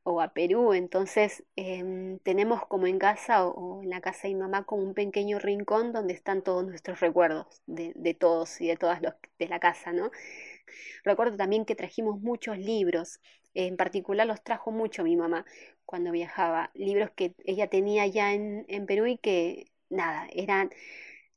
o 0.02 0.20
a 0.20 0.32
Perú, 0.32 0.72
entonces 0.72 1.44
em, 1.56 2.18
tenemos 2.20 2.66
como 2.66 2.86
en 2.86 2.98
casa 2.98 3.46
o, 3.46 3.82
en 3.82 3.90
la 3.90 4.00
casa 4.00 4.28
de 4.28 4.34
mi 4.34 4.40
mamá 4.40 4.64
como 4.64 4.82
un 4.82 4.94
pequeño 4.94 5.38
rincón 5.38 5.92
donde 5.92 6.14
están 6.14 6.42
todos 6.42 6.64
nuestros 6.66 7.00
recuerdos 7.00 7.62
de, 7.66 7.92
de 7.94 8.14
todos 8.14 8.60
y 8.60 8.68
de 8.68 8.76
todas 8.76 9.02
los 9.02 9.14
de 9.38 9.48
la 9.48 9.60
casa, 9.60 9.92
¿no? 9.92 10.10
Recuerdo 11.04 11.36
también 11.36 11.64
que 11.64 11.74
trajimos 11.74 12.20
muchos 12.20 12.58
libros, 12.58 13.20
en 13.54 13.76
particular 13.76 14.26
los 14.26 14.42
trajo 14.42 14.70
mucho 14.70 15.04
mi 15.04 15.16
mamá 15.16 15.44
cuando 15.84 16.12
viajaba, 16.12 16.70
libros 16.74 17.10
que 17.12 17.34
ella 17.44 17.68
tenía 17.68 18.06
ya 18.06 18.34
en, 18.34 18.64
en 18.68 18.86
Perú 18.86 19.06
y 19.06 19.18
que 19.18 19.72
nada, 19.90 20.28
eran, 20.32 20.70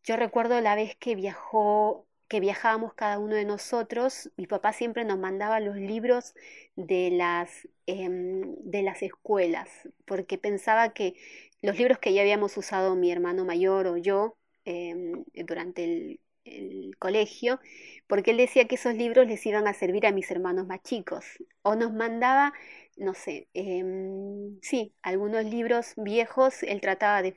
yo 0.03 0.17
recuerdo 0.17 0.59
la 0.61 0.75
vez 0.75 0.95
que 0.97 1.15
viajó 1.15 2.07
que 2.31 2.39
viajábamos 2.39 2.93
cada 2.93 3.19
uno 3.19 3.35
de 3.35 3.43
nosotros, 3.43 4.31
mi 4.37 4.47
papá 4.47 4.71
siempre 4.71 5.03
nos 5.03 5.19
mandaba 5.19 5.59
los 5.59 5.75
libros 5.75 6.33
de 6.77 7.11
las, 7.11 7.67
em, 7.87 8.55
de 8.59 8.83
las 8.83 9.01
escuelas, 9.01 9.69
porque 10.05 10.37
pensaba 10.37 10.93
que 10.93 11.15
los 11.61 11.77
libros 11.77 11.99
que 11.99 12.13
ya 12.13 12.21
habíamos 12.21 12.55
usado 12.55 12.95
mi 12.95 13.11
hermano 13.11 13.43
mayor 13.43 13.87
o 13.87 13.97
yo 13.97 14.37
em, 14.63 15.25
durante 15.45 15.83
el, 15.83 16.19
el 16.45 16.95
colegio, 16.97 17.59
porque 18.07 18.31
él 18.31 18.37
decía 18.37 18.67
que 18.67 18.75
esos 18.75 18.95
libros 18.95 19.27
les 19.27 19.45
iban 19.45 19.67
a 19.67 19.73
servir 19.73 20.05
a 20.07 20.11
mis 20.11 20.29
hermanos 20.31 20.67
más 20.67 20.81
chicos, 20.83 21.25
o 21.63 21.75
nos 21.75 21.93
mandaba 21.93 22.53
no 22.97 23.13
sé, 23.13 23.47
em, 23.53 24.59
sí, 24.61 24.93
algunos 25.01 25.45
libros 25.45 25.93
viejos, 25.97 26.63
él 26.63 26.81
trataba 26.81 27.21
de, 27.21 27.35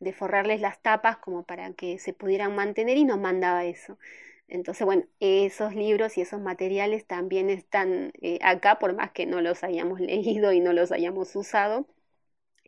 de, 0.00 0.12
forrarles 0.12 0.60
las 0.60 0.80
tapas 0.82 1.16
como 1.18 1.44
para 1.44 1.72
que 1.74 1.98
se 1.98 2.12
pudieran 2.12 2.54
mantener 2.54 2.96
y 2.96 3.04
nos 3.04 3.18
mandaba 3.18 3.64
eso. 3.64 3.98
Entonces, 4.48 4.84
bueno, 4.84 5.04
esos 5.20 5.74
libros 5.74 6.18
y 6.18 6.22
esos 6.22 6.40
materiales 6.40 7.06
también 7.06 7.50
están 7.50 8.12
eh, 8.22 8.38
acá, 8.42 8.78
por 8.78 8.94
más 8.94 9.12
que 9.12 9.26
no 9.26 9.40
los 9.40 9.64
hayamos 9.64 10.00
leído 10.00 10.52
y 10.52 10.60
no 10.60 10.72
los 10.72 10.92
hayamos 10.92 11.34
usado, 11.36 11.86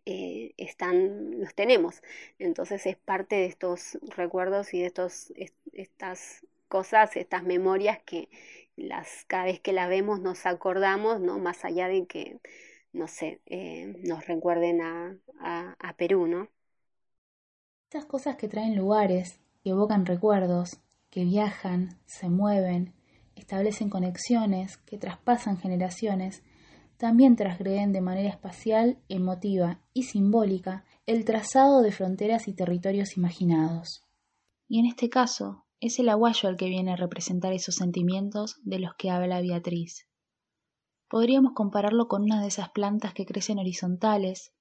eh, 0.07 0.55
están, 0.57 1.41
los 1.41 1.55
tenemos. 1.55 2.03
Entonces 2.39 2.87
es 2.87 2.97
parte 2.97 3.35
de 3.37 3.47
estos 3.47 3.99
recuerdos 4.17 4.73
y 4.73 4.81
de 4.81 4.87
estos, 4.87 5.33
estas 5.73 6.47
cosas, 6.69 7.17
estas 7.17 7.43
memorias 7.43 7.99
que 8.05 8.29
las, 8.77 9.25
cada 9.27 9.45
vez 9.45 9.61
que 9.61 9.73
las 9.73 9.89
vemos 9.89 10.21
nos 10.21 10.47
acordamos, 10.47 11.21
¿no? 11.21 11.39
Más 11.39 11.65
allá 11.65 11.89
de 11.89 12.07
que, 12.07 12.39
no 12.93 13.09
sé, 13.09 13.41
eh, 13.47 13.97
nos 14.05 14.27
recuerden 14.27 14.81
a, 14.81 15.17
a, 15.41 15.93
Perú, 15.97 16.27
¿no? 16.27 16.49
Estas 17.89 18.05
cosas 18.05 18.37
que 18.37 18.49
traen 18.49 18.77
lugares, 18.77 19.41
que 19.63 19.71
evocan 19.71 20.07
recuerdos, 20.07 20.79
que 21.11 21.25
viajan, 21.25 21.99
se 22.05 22.29
mueven, 22.29 22.93
establecen 23.35 23.91
conexiones, 23.91 24.77
que 24.77 24.99
traspasan 24.99 25.59
generaciones, 25.59 26.43
también 26.97 27.37
transgreden 27.37 27.93
de 27.93 28.01
manera 28.01 28.29
espacial, 28.29 28.99
emotiva 29.09 29.81
y 29.93 30.05
simbólica 30.05 30.85
el 31.07 31.25
trazado 31.25 31.83
de 31.83 31.93
fronteras 31.93 32.49
y 32.49 32.55
territorios 32.55 33.17
imaginados. 33.17 34.05
Y 34.69 34.81
en 34.81 34.87
este 34.87 35.09
caso, 35.09 35.67
es 35.81 35.99
el 35.99 36.09
aguayo 36.09 36.49
el 36.49 36.57
que 36.57 36.69
viene 36.69 36.93
a 36.93 36.97
representar 36.97 37.53
esos 37.53 37.77
sentimientos 37.77 38.57
de 38.63 38.79
los 38.79 38.95
que 38.95 39.11
habla 39.11 39.41
Beatriz. 39.41 40.09
Podríamos 41.09 41.53
compararlo 41.55 42.09
con 42.09 42.23
una 42.23 42.41
de 42.41 42.49
esas 42.49 42.71
plantas 42.71 43.15
que 43.15 43.27
crecen 43.27 43.59
horizontales, 43.59 44.53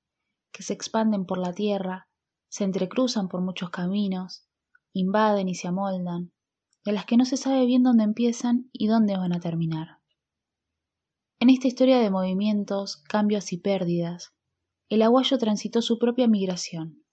que 0.51 0.61
se 0.61 0.73
expanden 0.73 1.25
por 1.25 1.37
la 1.37 1.53
tierra, 1.53 2.07
se 2.49 2.63
entrecruzan 2.63 3.27
por 3.27 3.41
muchos 3.41 3.71
caminos, 3.71 4.47
invaden 4.93 5.49
y 5.49 5.55
se 5.55 5.67
amoldan, 5.67 6.31
de 6.85 6.91
las 6.91 7.05
que 7.05 7.17
no 7.17 7.25
se 7.25 7.37
sabe 7.37 7.65
bien 7.65 7.81
dónde 7.81 8.03
empiezan 8.03 8.69
y 8.71 8.87
dónde 8.87 9.17
van 9.17 9.33
a 9.33 9.39
terminar. 9.39 9.99
En 11.37 11.49
esta 11.49 11.67
historia 11.67 11.99
de 11.99 12.09
movimientos, 12.09 13.03
cambios 13.09 13.51
y 13.51 13.57
pérdidas, 13.57 14.33
el 14.87 15.01
aguayo 15.01 15.37
transitó 15.37 15.81
su 15.81 15.99
propia 15.99 16.27
migración, 16.27 17.03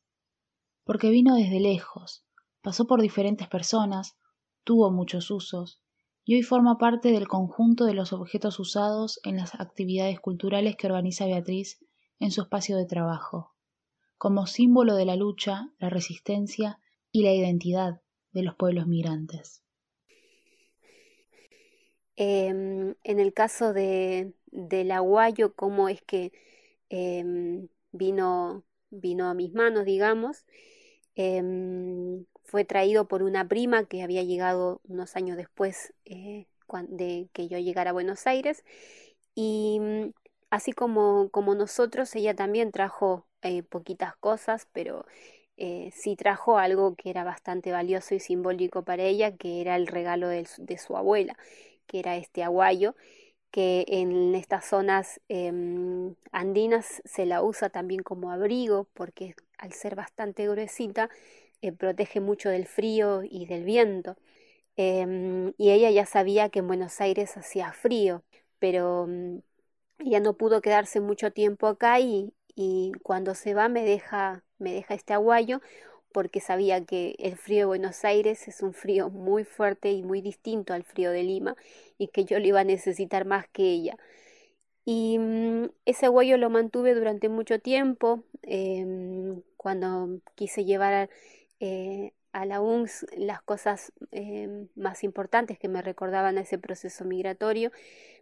porque 0.85 1.11
vino 1.11 1.35
desde 1.35 1.59
lejos, 1.59 2.25
pasó 2.61 2.87
por 2.87 3.03
diferentes 3.03 3.49
personas, 3.49 4.17
tuvo 4.63 4.93
muchos 4.93 5.31
usos, 5.33 5.83
y 6.25 6.37
hoy 6.37 6.43
forma 6.43 6.79
parte 6.79 7.11
del 7.11 7.27
conjunto 7.27 7.85
de 7.85 7.95
los 7.95 8.13
objetos 8.13 8.61
usados 8.61 9.19
en 9.25 9.39
las 9.39 9.57
actividades 9.57 10.21
culturales 10.21 10.77
que 10.77 10.87
organiza 10.87 11.27
Beatriz 11.27 11.85
en 12.21 12.31
su 12.31 12.43
espacio 12.43 12.77
de 12.77 12.87
trabajo, 12.87 13.57
como 14.19 14.47
símbolo 14.47 14.95
de 14.95 15.05
la 15.05 15.17
lucha, 15.17 15.73
la 15.79 15.91
resistencia 15.91 16.79
y 17.11 17.25
la 17.25 17.33
identidad 17.33 18.01
de 18.31 18.43
los 18.45 18.55
pueblos 18.55 18.87
migrantes. 18.87 19.65
Em, 22.15 22.72
en 23.05 23.21
el 23.21 23.33
caso 23.35 23.73
de, 23.73 24.33
del 24.53 24.91
aguayo, 24.93 25.55
cómo 25.55 25.89
es 25.89 26.03
que 26.03 26.33
em, 26.91 27.69
vino, 27.93 28.65
vino 28.91 29.29
a 29.29 29.35
mis 29.35 29.53
manos, 29.55 29.85
digamos. 29.85 30.45
Em, 31.15 32.25
fue 32.45 32.65
traído 32.65 33.09
por 33.09 33.23
una 33.23 33.49
prima 33.49 33.85
que 33.87 34.03
había 34.03 34.23
llegado 34.23 34.81
unos 34.89 35.17
años 35.17 35.37
después 35.37 35.95
eh, 36.05 36.47
de 36.89 37.29
que 37.33 37.49
yo 37.49 37.59
llegara 37.59 37.91
a 37.91 37.93
Buenos 37.93 38.27
Aires. 38.27 38.65
Y 39.35 39.79
mm, 39.81 40.11
así 40.51 40.73
como, 40.73 41.31
como 41.31 41.55
nosotros, 41.55 42.15
ella 42.17 42.35
también 42.35 42.73
trajo 42.73 43.27
eh, 43.43 43.63
poquitas 43.63 44.17
cosas, 44.17 44.69
pero 44.73 45.07
eh, 45.57 45.91
sí 45.95 46.17
trajo 46.17 46.59
algo 46.59 46.95
que 46.97 47.11
era 47.11 47.25
bastante 47.25 47.73
valioso 47.73 48.15
y 48.15 48.21
simbólico 48.21 48.85
para 48.85 49.03
ella, 49.05 49.37
que 49.37 49.61
era 49.61 49.77
el 49.77 49.87
regalo 49.87 50.29
de 50.29 50.47
su 50.79 50.97
abuela 50.97 51.37
que 51.93 52.01
era 52.01 52.17
este 52.17 52.43
aguayo, 52.45 52.97
que 53.53 53.85
en 53.89 54.35
estas 54.35 54.67
zonas 54.67 55.21
em, 55.29 56.15
andinas 56.33 57.03
se 57.05 57.27
la 57.27 57.43
usa 57.43 57.71
también 57.71 58.03
como 58.03 58.33
abrigo, 58.33 58.89
porque 58.95 59.37
al 59.59 59.73
ser 59.75 59.95
bastante 59.97 60.49
gruesita, 60.49 61.11
eh, 61.63 61.73
protege 61.73 62.21
mucho 62.21 62.49
del 62.51 62.67
frío 62.67 63.23
y 63.25 63.47
del 63.47 63.65
viento. 63.65 64.17
Em, 64.77 65.55
y 65.59 65.71
ella 65.73 65.91
ya 65.91 66.07
sabía 66.07 66.49
que 66.51 66.61
en 66.61 66.69
Buenos 66.69 67.01
Aires 67.01 67.37
hacía 67.37 67.73
frío, 67.73 68.25
pero 68.59 69.07
mm, 69.09 69.39
ella 70.01 70.21
no 70.21 70.37
pudo 70.37 70.61
quedarse 70.63 71.01
mucho 71.01 71.33
tiempo 71.33 71.67
acá 71.67 72.01
y, 72.01 72.35
y 72.55 72.93
cuando 73.03 73.35
se 73.35 73.55
va 73.55 73.69
me 73.69 73.85
deja, 73.85 74.45
me 74.59 74.73
deja 74.73 74.95
este 74.95 75.13
aguayo 75.15 75.61
porque 76.13 76.41
sabía 76.41 76.85
que 76.85 77.17
el 77.19 77.37
frío 77.37 77.61
de 77.61 77.65
Buenos 77.67 78.05
Aires 78.05 78.49
es 78.49 78.63
un 78.63 78.75
frío 78.75 79.11
muy 79.11 79.45
fuerte 79.45 79.91
y 79.93 80.03
muy 80.03 80.21
distinto 80.21 80.75
al 80.75 80.85
frío 80.85 81.11
de 81.11 81.23
Lima 81.23 81.57
y 81.99 82.09
que 82.09 82.25
yo 82.25 82.39
lo 82.39 82.47
iba 82.47 82.61
a 82.61 82.65
necesitar 82.65 83.25
más 83.25 83.49
que 83.49 83.65
ella. 83.65 83.97
Y 84.85 85.19
mm, 85.19 85.71
ese 85.87 86.09
huello 86.09 86.37
lo 86.37 86.51
mantuve 86.51 86.95
durante 86.95 87.29
mucho 87.29 87.61
tiempo. 87.61 88.25
Em, 88.43 89.43
cuando 89.57 90.21
quise 90.35 90.65
llevar 90.65 91.09
eh, 91.61 92.13
a 92.33 92.47
la 92.47 92.61
UNS 92.61 93.07
las 93.17 93.43
cosas 93.43 93.93
em, 94.11 94.69
más 94.75 95.05
importantes 95.05 95.59
que 95.59 95.69
me 95.69 95.83
recordaban 95.83 96.39
a 96.39 96.43
ese 96.43 96.59
proceso 96.59 97.05
migratorio, 97.05 97.71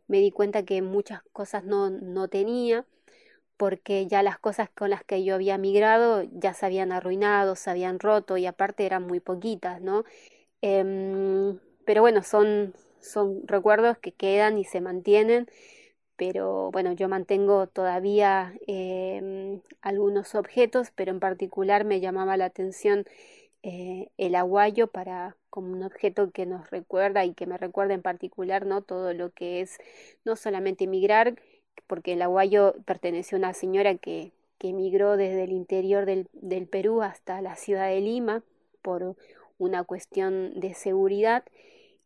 me 0.08 0.18
di 0.20 0.30
cuenta 0.32 0.64
que 0.64 0.82
muchas 0.82 1.22
cosas 1.32 1.64
no, 1.64 1.90
no 1.90 2.28
tenía 2.28 2.84
porque 3.60 4.06
ya 4.06 4.22
las 4.22 4.38
cosas 4.38 4.70
con 4.70 4.88
las 4.88 5.04
que 5.04 5.22
yo 5.22 5.34
había 5.34 5.58
migrado 5.58 6.22
ya 6.32 6.54
se 6.54 6.64
habían 6.64 6.92
arruinado, 6.92 7.56
se 7.56 7.68
habían 7.68 7.98
roto 7.98 8.38
y 8.38 8.46
aparte 8.46 8.86
eran 8.86 9.06
muy 9.06 9.20
poquitas, 9.20 9.82
¿no? 9.82 10.04
Em, 10.62 11.58
pero 11.84 12.00
bueno, 12.00 12.22
son, 12.22 12.74
son 13.02 13.42
recuerdos 13.46 13.98
que 13.98 14.12
quedan 14.12 14.56
y 14.56 14.64
se 14.64 14.80
mantienen, 14.80 15.46
pero 16.16 16.70
bueno, 16.72 16.92
yo 16.94 17.08
mantengo 17.10 17.66
todavía 17.66 18.54
em, 18.66 19.60
algunos 19.82 20.34
objetos, 20.34 20.90
pero 20.94 21.10
en 21.12 21.20
particular 21.20 21.84
me 21.84 22.00
llamaba 22.00 22.38
la 22.38 22.46
atención 22.46 23.04
eh, 23.62 24.08
el 24.16 24.36
aguayo 24.36 24.86
para 24.88 25.36
como 25.50 25.72
un 25.72 25.82
objeto 25.82 26.30
que 26.30 26.46
nos 26.46 26.70
recuerda 26.70 27.26
y 27.26 27.34
que 27.34 27.46
me 27.46 27.58
recuerda 27.58 27.92
en 27.94 28.02
particular 28.02 28.64
no 28.66 28.82
todo 28.82 29.12
lo 29.12 29.32
que 29.32 29.60
es 29.60 29.78
no 30.24 30.36
solamente 30.36 30.86
migrar 30.86 31.34
porque 31.86 32.12
el 32.12 32.22
aguayo 32.22 32.74
perteneció 32.84 33.36
a 33.36 33.40
una 33.40 33.54
señora 33.54 33.96
que, 33.96 34.32
emigró 34.62 35.16
desde 35.16 35.44
el 35.44 35.52
interior 35.52 36.04
del, 36.04 36.28
del 36.34 36.66
Perú 36.66 37.00
hasta 37.00 37.40
la 37.40 37.56
ciudad 37.56 37.88
de 37.88 38.02
Lima 38.02 38.42
por 38.82 39.16
una 39.56 39.84
cuestión 39.84 40.60
de 40.60 40.74
seguridad 40.74 41.44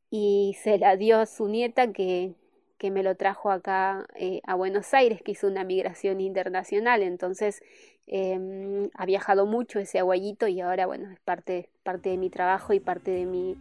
y 0.09 0.57
se 0.63 0.79
la 0.79 0.97
dio 0.97 1.19
a 1.19 1.27
su 1.27 1.49
nieta 1.49 1.93
que, 1.93 2.35
que 2.79 2.91
me 2.91 3.03
lo 3.03 3.15
trajo 3.17 3.51
acá 3.51 4.07
eh, 4.15 4.41
a 4.45 4.55
Buenos 4.55 4.93
Aires, 4.95 5.23
que 5.23 5.33
hizo 5.33 5.47
una 5.47 5.65
migración 5.65 6.21
internacional, 6.21 7.03
entonces 7.03 7.63
em, 8.07 8.91
ha 8.95 9.07
viajado 9.07 9.47
mucho 9.47 9.79
ese 9.79 9.99
aguayito 9.99 10.49
y 10.49 10.61
ahora 10.61 10.87
bueno, 10.87 11.11
es 11.11 11.19
parte, 11.21 11.71
parte 11.83 12.11
de 12.11 12.19
mi 12.19 12.31
trabajo 12.31 12.73
y 12.73 12.81
parte 12.81 13.11
de 13.11 13.25
mi, 13.25 13.57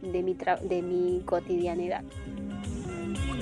de 0.00 0.22
mi, 0.22 0.34
de 0.34 0.82
mi 0.82 1.22
cotidianidad 1.26 2.02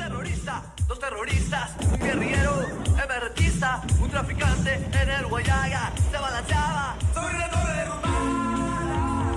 terrorista, 0.01 0.75
dos 0.89 0.99
terroristas, 0.99 1.77
un 1.93 1.99
guerrillero, 1.99 2.67
emertista, 3.05 3.83
un 4.01 4.09
traficante 4.09 4.75
en 4.75 5.11
el 5.11 5.27
Guayaga, 5.27 5.93
se 6.11 6.19
balanceaba 6.19 6.97
sobre 7.13 7.39
la 7.39 7.51
torre 7.51 7.75
derrumbada. 7.77 9.33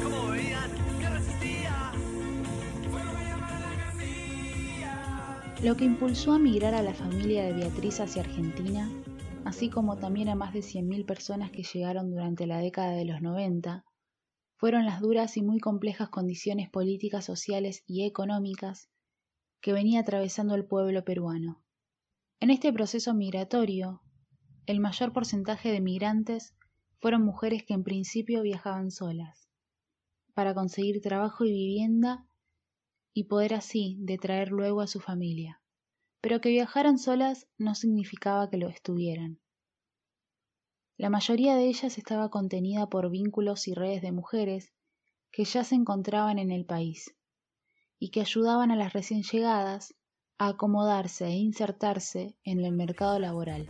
Como 0.00 0.28
veían 0.30 0.70
que 1.00 1.08
resistía, 1.08 1.90
a 1.90 1.92
llamar 3.28 3.52
a 3.52 3.60
la. 3.60 3.82
Lo 5.62 5.76
que 5.76 5.84
impulsó 5.84 6.34
a 6.34 6.38
migrar 6.38 6.74
a 6.74 6.82
la 6.82 6.94
familia 6.94 7.42
de 7.46 7.52
Beatriz 7.52 7.98
hacia 7.98 8.22
Argentina, 8.22 8.88
así 9.44 9.70
como 9.70 9.96
también 9.96 10.28
a 10.28 10.36
más 10.36 10.52
de 10.52 10.60
100.000 10.60 11.04
personas 11.04 11.50
que 11.50 11.64
llegaron 11.64 12.10
durante 12.12 12.46
la 12.46 12.58
década 12.58 12.92
de 12.92 13.06
los 13.06 13.20
90, 13.22 13.84
fueron 14.56 14.86
las 14.86 15.00
duras 15.00 15.36
y 15.36 15.42
muy 15.42 15.60
complejas 15.60 16.08
condiciones 16.08 16.70
políticas, 16.70 17.24
sociales 17.24 17.84
y 17.86 18.06
económicas 18.06 18.88
que 19.60 19.72
venía 19.72 20.00
atravesando 20.00 20.54
el 20.54 20.66
pueblo 20.66 21.04
peruano. 21.04 21.62
En 22.40 22.50
este 22.50 22.72
proceso 22.72 23.14
migratorio, 23.14 24.02
el 24.66 24.80
mayor 24.80 25.12
porcentaje 25.12 25.70
de 25.70 25.80
migrantes 25.80 26.54
fueron 27.00 27.22
mujeres 27.22 27.64
que 27.64 27.74
en 27.74 27.84
principio 27.84 28.42
viajaban 28.42 28.90
solas, 28.90 29.48
para 30.34 30.54
conseguir 30.54 31.00
trabajo 31.00 31.44
y 31.44 31.52
vivienda 31.52 32.26
y 33.12 33.24
poder 33.24 33.54
así 33.54 33.96
detraer 34.00 34.50
luego 34.50 34.80
a 34.80 34.86
su 34.86 35.00
familia. 35.00 35.60
Pero 36.20 36.40
que 36.40 36.50
viajaran 36.50 36.98
solas 36.98 37.46
no 37.58 37.74
significaba 37.74 38.50
que 38.50 38.56
lo 38.56 38.68
estuvieran. 38.68 39.38
La 40.98 41.10
mayoría 41.10 41.56
de 41.56 41.66
ellas 41.66 41.98
estaba 41.98 42.30
contenida 42.30 42.88
por 42.88 43.10
vínculos 43.10 43.68
y 43.68 43.74
redes 43.74 44.00
de 44.00 44.12
mujeres 44.12 44.72
que 45.30 45.44
ya 45.44 45.62
se 45.62 45.74
encontraban 45.74 46.38
en 46.38 46.50
el 46.50 46.64
país 46.64 47.14
y 47.98 48.10
que 48.10 48.22
ayudaban 48.22 48.70
a 48.70 48.76
las 48.76 48.94
recién 48.94 49.22
llegadas 49.22 49.94
a 50.38 50.48
acomodarse 50.48 51.26
e 51.26 51.36
insertarse 51.36 52.38
en 52.44 52.64
el 52.64 52.72
mercado 52.72 53.18
laboral. 53.18 53.68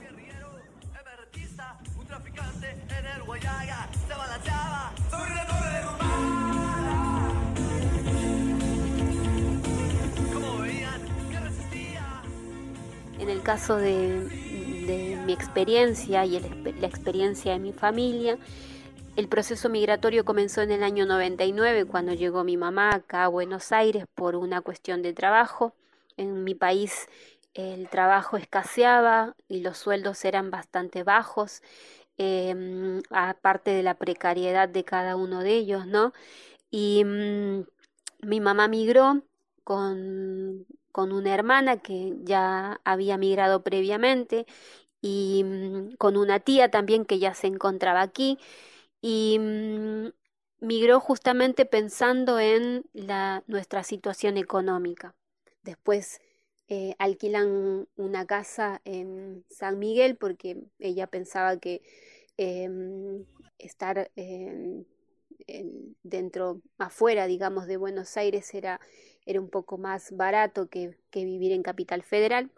En 13.19 13.29
el 13.31 13.43
caso 13.43 13.77
de, 13.77 15.16
mi 15.27 15.33
experiencia 15.33 16.25
y 16.25 16.39
la 16.39 16.87
experiencia 16.87 17.53
de 17.53 17.59
mi 17.59 17.73
familia, 17.73 18.39
el 19.17 19.29
proceso 19.29 19.69
migratorio 19.69 20.25
comenzó 20.25 20.63
en 20.63 20.71
el 20.71 20.85
año 20.85 21.05
99 21.05 21.85
cuando 21.85 22.13
llegó 22.13 22.45
mi 22.45 22.57
mamá 22.57 22.95
acá 22.95 23.25
a 23.25 23.29
Buenos 23.29 23.73
Aires 23.73 24.05
por 24.15 24.37
una 24.37 24.61
cuestión 24.61 25.03
de 25.03 25.13
trabajo. 25.13 25.75
En 26.17 26.45
mi 26.45 26.55
país 26.55 27.09
el 27.55 27.89
trabajo 27.89 28.37
escaseaba 28.37 29.35
y 29.49 29.63
los 29.63 29.79
sueldos 29.79 30.25
eran 30.25 30.51
bastante 30.53 31.03
bajos, 31.03 31.61
em, 32.19 33.03
aparte 33.11 33.73
de 33.73 33.83
la 33.83 33.95
precariedad 33.95 34.69
de 34.69 34.85
cada 34.85 35.17
uno 35.17 35.41
de 35.43 35.55
ellos, 35.55 35.87
¿no? 35.87 36.13
Y 36.71 37.03
mm, 37.05 37.65
mi 38.23 38.41
mamá 38.41 38.69
migró 38.69 39.23
con, 39.65 40.67
con 40.93 41.13
una 41.13 41.35
hermana 41.35 41.79
que 41.79 42.13
ya 42.23 42.81
había 42.85 43.19
migrado 43.19 43.63
previamente 43.63 44.47
y 45.07 45.45
mm, 45.45 45.97
con 45.97 46.17
una 46.17 46.41
tía 46.41 46.71
también 46.71 47.05
que 47.05 47.19
ya 47.19 47.35
se 47.35 47.47
encontraba 47.47 48.03
aquí 48.03 48.39
y 49.01 49.39
mm, 49.39 50.09
migró 50.61 51.01
justamente 51.01 51.65
pensando 51.67 52.41
en 52.41 52.85
nuestra 53.47 53.85
situación 53.85 54.37
económica. 54.37 55.15
Después 55.63 56.21
eh, 56.69 56.95
alquilan 56.99 57.87
una 57.97 58.27
casa 58.27 58.81
en 58.85 59.45
San 59.49 59.79
Miguel 59.79 60.17
porque 60.17 60.65
ella 60.81 61.07
pensaba 61.07 61.59
que 61.59 61.83
em, 62.37 63.25
estar 63.59 64.11
dentro, 66.03 66.61
afuera, 66.79 67.27
digamos, 67.27 67.67
de 67.67 67.77
Buenos 67.77 68.17
Aires 68.17 68.53
era 68.55 68.81
era 69.27 69.41
un 69.41 69.51
poco 69.51 69.77
más 69.77 70.17
barato 70.17 70.69
que, 70.69 70.97
vivir 71.13 71.53
en 71.53 71.63
Capital 71.63 72.03
Federal. 72.03 72.51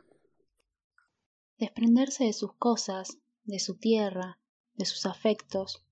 Desprenderse 1.58 2.24
de 2.24 2.32
sus 2.32 2.52
cosas, 2.54 3.18
de 3.44 3.58
su 3.58 3.76
tierra, 3.76 4.38
de 4.76 4.84
sus 4.84 5.06
afectos, 5.06 5.84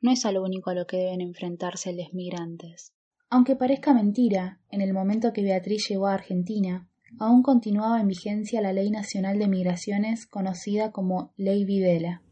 no 0.00 0.12
es 0.12 0.24
a 0.24 0.32
lo 0.32 0.42
único 0.42 0.70
a 0.70 0.74
lo 0.74 0.86
que 0.86 0.96
deben 0.96 1.20
enfrentarse 1.20 1.92
los 1.92 2.14
migrantes. 2.14 2.94
Aunque 3.28 3.54
parezca 3.54 3.92
mentira, 3.92 4.60
en 4.70 4.80
el 4.80 4.94
momento 4.94 5.34
que 5.34 5.42
Beatriz 5.42 5.88
llegó 5.90 6.06
a 6.06 6.14
Argentina, 6.14 6.88
aún 7.18 7.42
continuaba 7.42 8.00
en 8.00 8.08
vigencia 8.08 8.62
la 8.62 8.72
Ley 8.72 8.90
Nacional 8.90 9.38
de 9.38 9.46
Migraciones 9.46 10.26
conocida 10.26 10.90
como 10.90 11.34
Ley 11.36 11.66
Videla. 11.66 12.22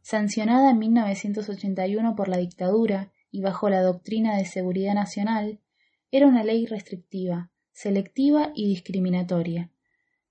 Sancionada 0.00 0.70
en 0.70 0.78
1981 0.78 2.16
por 2.16 2.28
la 2.28 2.38
dictadura 2.38 3.12
y 3.30 3.42
bajo 3.42 3.68
la 3.68 3.82
doctrina 3.82 4.38
de 4.38 4.46
seguridad 4.46 4.94
nacional, 4.94 5.60
era 6.10 6.26
una 6.26 6.44
ley 6.44 6.64
restrictiva, 6.64 7.50
selectiva 7.72 8.52
y 8.54 8.68
discriminatoria, 8.68 9.70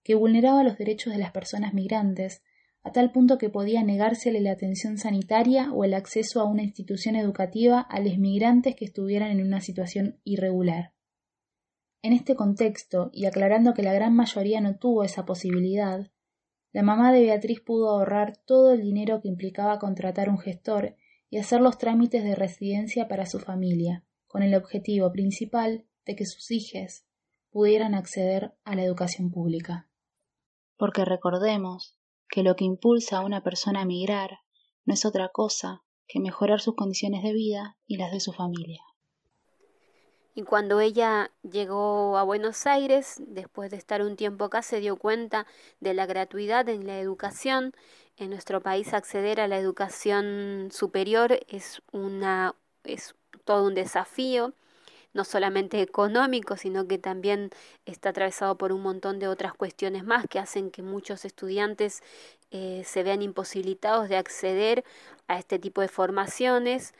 que 0.07 0.15
vulneraba 0.15 0.63
los 0.63 0.77
derechos 0.77 1.11
de 1.11 1.19
las 1.19 1.31
personas 1.31 1.73
migrantes, 1.73 2.41
a 2.81 2.93
tal 2.93 3.11
punto 3.11 3.37
que 3.37 3.49
podía 3.49 3.83
negársele 3.83 4.39
la 4.39 4.53
atención 4.53 4.97
sanitaria 4.97 5.69
o 5.73 5.83
el 5.83 5.93
acceso 5.93 6.39
a 6.39 6.45
una 6.45 6.63
institución 6.63 7.17
educativa 7.17 7.81
a 7.81 7.99
los 7.99 8.17
migrantes 8.17 8.77
que 8.77 8.85
estuvieran 8.85 9.31
en 9.31 9.45
una 9.45 9.59
situación 9.59 10.21
irregular. 10.23 10.93
En 12.01 12.13
este 12.13 12.37
contexto, 12.37 13.09
y 13.11 13.25
aclarando 13.25 13.73
que 13.73 13.83
la 13.83 13.91
gran 13.91 14.15
mayoría 14.15 14.61
no 14.61 14.77
tuvo 14.77 15.03
esa 15.03 15.25
posibilidad, 15.25 16.09
la 16.71 16.83
mamá 16.83 17.11
de 17.11 17.23
Beatriz 17.23 17.59
pudo 17.59 17.89
ahorrar 17.89 18.37
todo 18.45 18.71
el 18.71 18.83
dinero 18.83 19.19
que 19.19 19.27
implicaba 19.27 19.77
contratar 19.77 20.29
un 20.29 20.37
gestor 20.37 20.95
y 21.29 21.37
hacer 21.37 21.59
los 21.59 21.77
trámites 21.77 22.23
de 22.23 22.33
residencia 22.33 23.09
para 23.09 23.25
su 23.25 23.39
familia, 23.39 24.05
con 24.25 24.41
el 24.41 24.55
objetivo 24.55 25.11
principal 25.11 25.83
de 26.05 26.15
que 26.15 26.25
sus 26.25 26.49
hijas 26.49 27.05
pudieran 27.49 27.93
acceder 27.93 28.53
a 28.63 28.73
la 28.73 28.85
educación 28.85 29.31
pública. 29.31 29.86
Porque 30.77 31.05
recordemos 31.05 31.97
que 32.29 32.43
lo 32.43 32.55
que 32.55 32.65
impulsa 32.65 33.17
a 33.17 33.25
una 33.25 33.41
persona 33.41 33.81
a 33.81 33.85
migrar 33.85 34.39
no 34.85 34.93
es 34.93 35.05
otra 35.05 35.29
cosa 35.29 35.83
que 36.07 36.19
mejorar 36.19 36.61
sus 36.61 36.75
condiciones 36.75 37.23
de 37.23 37.33
vida 37.33 37.77
y 37.85 37.97
las 37.97 38.11
de 38.11 38.19
su 38.19 38.31
familia. 38.31 38.81
Y 40.37 40.43
cuando 40.43 40.79
ella 40.79 41.31
llegó 41.41 42.15
a 42.15 42.21
Buenos 42.21 42.67
Aires, 42.67 43.15
después 43.25 43.71
de 43.71 43.77
estar 43.77 44.03
un 44.03 44.15
tiempo 44.15 44.45
acá, 44.45 44.61
se 44.61 44.79
dio 44.79 44.95
cuenta 44.95 45.47
de 45.79 45.95
la 45.95 46.05
gratuidad 46.05 46.69
en 46.69 46.85
la 46.85 46.99
educación. 46.99 47.73
En 48.17 48.29
nuestro 48.29 48.61
país 48.61 48.93
acceder 48.93 49.41
a 49.41 49.47
la 49.47 49.57
educación 49.57 50.69
superior 50.71 51.39
es 51.47 51.81
una 51.91 52.53
es 52.83 53.15
todo 53.45 53.65
un 53.65 53.73
desafío, 53.73 54.53
no 55.17 55.25
solamente 55.25 55.81
económico, 55.81 56.57
sino 56.57 56.87
que 56.87 56.99
también 56.99 57.49
está 57.85 58.09
atravesado 58.09 58.55
por 58.55 58.71
un 58.71 58.83
montón 58.83 59.17
de 59.17 59.27
otras 59.27 59.53
cuestiones 59.53 60.05
más 60.05 60.27
que 60.27 60.37
hacen 60.37 60.69
que 60.69 60.83
muchos 60.83 61.25
estudiantes 61.25 62.03
eh, 62.51 62.83
se 62.85 63.01
vean 63.01 63.23
imposibilitados 63.23 64.09
de 64.09 64.17
acceder 64.17 64.85
a 65.27 65.39
este 65.39 65.57
tipo 65.57 65.81
de 65.81 65.87
formaciones. 65.87 66.93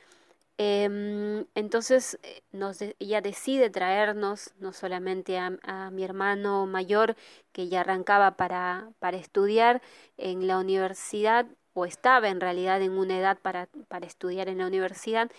Em, 0.58 1.46
entonces 1.54 2.18
eh, 2.24 2.42
nos 2.50 2.82
ella 2.82 3.20
decide 3.20 3.70
traernos 3.70 4.52
no 4.58 4.72
solamente 4.72 5.38
a, 5.38 5.52
a, 5.62 5.90
mi 5.92 6.02
hermano 6.02 6.66
mayor 6.66 7.14
que 7.52 7.68
ya 7.68 7.82
arrancaba 7.82 8.36
para, 8.36 8.90
para 8.98 9.16
estudiar 9.16 9.80
en 10.16 10.48
la 10.48 10.58
universidad 10.58 11.46
o 11.74 11.84
estaba 11.86 12.28
en 12.28 12.40
realidad 12.40 12.82
en 12.82 12.98
una 12.98 13.16
edad 13.16 13.38
para, 13.40 13.68
para 13.86 14.06
estudiar 14.06 14.48
en 14.48 14.58
la 14.58 14.66
universidad 14.66 15.30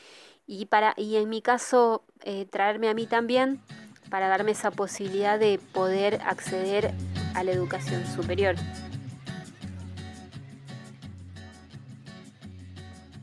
y, 0.50 0.66
para, 0.66 0.96
y 0.98 1.16
en 1.18 1.30
mi 1.30 1.44
caso 1.44 2.04
eh, 2.24 2.48
traerme 2.48 2.90
a 2.90 2.96
mí 2.96 3.06
también 3.06 3.62
para 4.10 4.30
darme 4.30 4.52
esa 4.52 4.72
posibilidad 4.72 5.38
de 5.38 5.60
poder 5.74 6.20
acceder 6.26 6.92
a 7.36 7.44
la 7.44 7.52
educación 7.52 8.04
superior. 8.08 8.56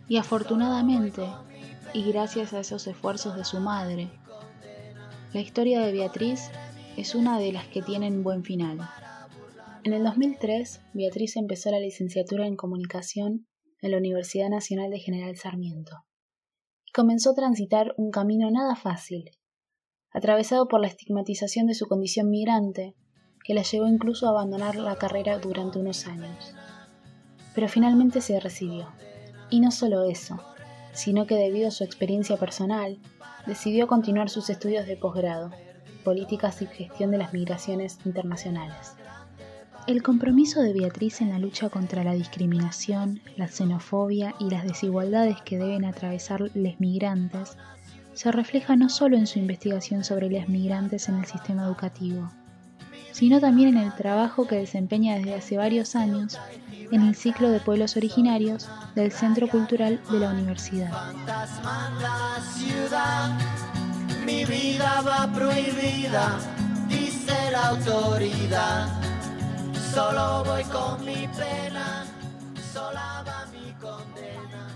Y 0.09 0.19
afortunadamente, 0.19 1.27
y 1.93 2.05
gracias 2.12 2.53
a 2.53 2.61
esos 2.61 2.87
esfuerzos 2.87 3.35
de 3.35 3.45
su 3.45 3.59
madre, 3.59 4.09
la 5.33 5.41
historia 5.41 5.81
de 5.81 5.91
Beatriz 5.91 6.49
es 6.97 7.17
una 7.17 7.41
de 7.41 7.53
las 7.53 7.67
que 7.67 7.83
tienen 7.83 8.23
buen 8.23 8.45
final. 8.45 8.89
En 9.83 9.95
el 9.95 10.05
2003, 10.05 10.81
Beatriz 10.95 11.37
empezó 11.37 11.73
la 11.73 11.81
licenciatura 11.81 12.47
en 12.47 12.55
comunicación 12.55 13.49
en 13.83 13.91
la 13.91 13.99
Universidad 13.99 14.49
Nacional 14.49 14.93
de 14.93 15.01
General 15.01 15.37
Sarmiento 15.37 16.07
comenzó 16.96 17.32
a 17.32 17.35
transitar 17.35 17.92
un 17.98 18.11
camino 18.11 18.50
nada 18.50 18.74
fácil, 18.74 19.30
atravesado 20.12 20.66
por 20.66 20.80
la 20.80 20.87
estigmatización 20.87 21.66
de 21.66 21.74
su 21.74 21.88
condición 21.88 22.30
migrante, 22.30 22.94
que 23.44 23.52
la 23.52 23.61
llevó 23.61 23.87
incluso 23.87 24.26
a 24.26 24.30
abandonar 24.30 24.76
la 24.76 24.96
carrera 24.96 25.38
durante 25.38 25.78
unos 25.78 26.06
años. 26.06 26.54
Pero 27.54 27.68
finalmente 27.68 28.22
se 28.22 28.40
recibió. 28.40 28.88
Y 29.50 29.61
no 29.61 29.72
solo 29.72 30.04
eso, 30.04 30.40
sino 30.94 31.26
que 31.26 31.35
debido 31.35 31.68
a 31.68 31.70
su 31.70 31.85
experiencia 31.85 32.38
personal, 32.38 32.98
decidió 33.46 33.87
continuar 33.88 34.30
sus 34.30 34.48
estudios 34.48 34.87
de 34.87 34.96
posgrado, 34.96 35.50
Políticas 36.02 36.62
y 36.62 36.66
Gestión 36.66 37.11
de 37.11 37.18
las 37.18 37.35
Migraciones 37.35 37.98
Internacionales. 38.06 38.96
El 39.87 40.03
compromiso 40.03 40.62
de 40.62 40.72
Beatriz 40.72 41.20
en 41.20 41.29
la 41.29 41.38
lucha 41.38 41.68
contra 41.68 42.03
la 42.03 42.12
discriminación, 42.12 43.20
la 43.37 43.46
xenofobia 43.46 44.35
y 44.40 44.51
las 44.51 44.64
desigualdades 44.64 45.37
que 45.42 45.59
deben 45.59 45.85
atravesar 45.85 46.51
los 46.55 46.81
migrantes 46.81 47.57
se 48.12 48.33
refleja 48.33 48.75
no 48.75 48.88
solo 48.88 49.16
en 49.16 49.29
su 49.29 49.38
investigación 49.38 50.03
sobre 50.03 50.29
los 50.29 50.49
migrantes 50.49 51.09
en 51.09 51.18
el 51.20 51.27
sistema 51.27 51.62
educativo, 51.62 52.33
sino 53.12 53.38
también 53.38 53.77
en 53.77 53.85
el 53.85 53.94
trabajo 53.94 54.49
que 54.49 54.57
desempeña 54.57 55.18
desde 55.18 55.35
hace 55.35 55.57
varios 55.57 55.94
años 55.94 56.37
en 56.90 57.03
el 57.03 57.14
ciclo 57.14 57.49
de 57.51 57.61
pueblos 57.61 57.96
originarios 57.96 58.68
del 58.96 59.12
Centro 59.12 59.46
Cultural 59.46 60.01
de 60.11 60.18
la 60.18 60.31
Universidad. 60.31 60.90
Solo 69.96 70.44
voy 70.44 70.62
con 70.64 71.02
mi 71.06 71.26
pena, 71.28 72.04
mi 73.50 73.72
condena. 73.80 74.68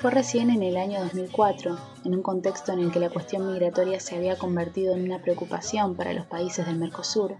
Fue 0.00 0.12
recién 0.12 0.50
en 0.50 0.62
el 0.62 0.76
año 0.76 1.00
2004, 1.00 1.76
en 2.04 2.14
un 2.14 2.22
contexto 2.22 2.70
en 2.70 2.78
el 2.78 2.92
que 2.92 3.00
la 3.00 3.10
cuestión 3.10 3.50
migratoria 3.50 3.98
se 3.98 4.14
había 4.14 4.38
convertido 4.38 4.94
en 4.94 5.02
una 5.02 5.20
preocupación 5.20 5.96
para 5.96 6.12
los 6.12 6.26
países 6.26 6.66
del 6.66 6.78
Mercosur, 6.78 7.34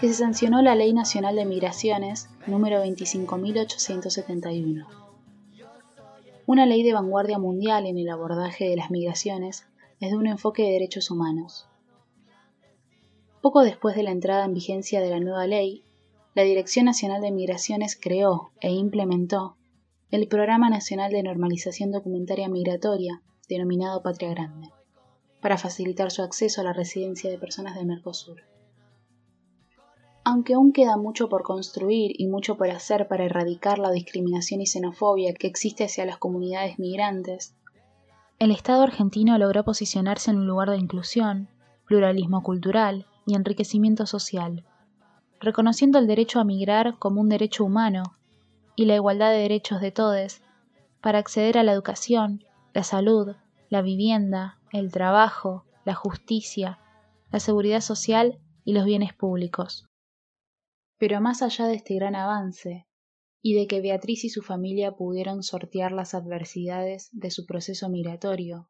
que 0.00 0.06
se 0.06 0.14
sancionó 0.14 0.62
la 0.62 0.76
Ley 0.76 0.92
Nacional 0.92 1.34
de 1.34 1.44
Migraciones 1.44 2.28
número 2.46 2.84
25.871. 2.84 4.86
Una 6.46 6.66
ley 6.66 6.84
de 6.84 6.92
vanguardia 6.92 7.40
mundial 7.40 7.84
en 7.84 7.98
el 7.98 8.10
abordaje 8.10 8.68
de 8.68 8.76
las 8.76 8.92
migraciones 8.92 9.66
desde 9.98 10.16
un 10.16 10.28
enfoque 10.28 10.62
de 10.62 10.70
derechos 10.70 11.10
humanos 11.10 11.66
Poco 13.46 13.62
después 13.62 13.94
de 13.94 14.02
la 14.02 14.10
entrada 14.10 14.44
en 14.44 14.54
vigencia 14.54 15.00
de 15.00 15.08
la 15.08 15.20
nueva 15.20 15.46
ley, 15.46 15.84
la 16.36 16.42
Dirección 16.42 16.84
Nacional 16.84 17.22
de 17.22 17.32
Migraciones 17.32 17.98
creó 17.98 18.52
e 18.60 18.70
implementó 18.70 19.56
el 20.10 20.28
Programa 20.28 20.68
Nacional 20.68 21.10
de 21.10 21.22
Normalización 21.22 21.90
Documentaria 21.92 22.46
Migratoria, 22.50 23.22
denominado 23.48 24.02
Patria 24.02 24.28
Grande, 24.28 24.68
para 25.40 25.56
facilitar 25.56 26.10
su 26.10 26.20
acceso 26.20 26.60
a 26.60 26.64
la 26.64 26.74
residencia 26.74 27.30
de 27.30 27.38
personas 27.38 27.74
del 27.74 27.86
Mercosur. 27.86 28.42
Aunque 30.24 30.52
aún 30.52 30.74
queda 30.74 30.98
mucho 30.98 31.30
por 31.30 31.42
construir 31.42 32.12
y 32.20 32.26
mucho 32.26 32.58
por 32.58 32.68
hacer 32.68 33.08
para 33.08 33.24
erradicar 33.24 33.78
la 33.78 33.90
discriminación 33.90 34.60
y 34.60 34.66
xenofobia 34.66 35.32
que 35.32 35.46
existe 35.46 35.84
hacia 35.84 36.04
las 36.04 36.18
comunidades 36.18 36.78
migrantes, 36.78 37.56
el 38.38 38.50
Estado 38.50 38.82
argentino 38.82 39.38
logró 39.38 39.64
posicionarse 39.64 40.32
en 40.32 40.36
un 40.36 40.46
lugar 40.46 40.68
de 40.68 40.76
inclusión, 40.76 41.48
pluralismo 41.86 42.42
cultural 42.42 43.06
y 43.26 43.36
enriquecimiento 43.36 44.04
social, 44.04 44.66
reconociendo 45.40 45.98
el 45.98 46.06
derecho 46.06 46.40
a 46.40 46.44
migrar 46.44 46.98
como 46.98 47.20
un 47.20 47.28
derecho 47.28 47.64
humano 47.64 48.02
y 48.74 48.84
la 48.86 48.94
igualdad 48.94 49.30
de 49.30 49.38
derechos 49.38 49.80
de 49.80 49.92
todos 49.92 50.40
para 51.00 51.18
acceder 51.18 51.58
a 51.58 51.62
la 51.62 51.72
educación, 51.72 52.44
la 52.74 52.82
salud, 52.82 53.36
la 53.68 53.82
vivienda, 53.82 54.58
el 54.72 54.90
trabajo, 54.92 55.64
la 55.84 55.94
justicia, 55.94 56.78
la 57.30 57.40
seguridad 57.40 57.80
social 57.80 58.38
y 58.64 58.72
los 58.72 58.84
bienes 58.84 59.14
públicos. 59.14 59.86
Pero 60.98 61.20
más 61.20 61.42
allá 61.42 61.66
de 61.66 61.74
este 61.74 61.94
gran 61.94 62.14
avance, 62.14 62.86
y 63.42 63.54
de 63.54 63.66
que 63.68 63.80
Beatriz 63.80 64.24
y 64.24 64.28
su 64.28 64.42
familia 64.42 64.96
pudieron 64.96 65.42
sortear 65.42 65.92
las 65.92 66.14
adversidades 66.14 67.08
de 67.12 67.30
su 67.30 67.46
proceso 67.46 67.88
migratorio, 67.88 68.68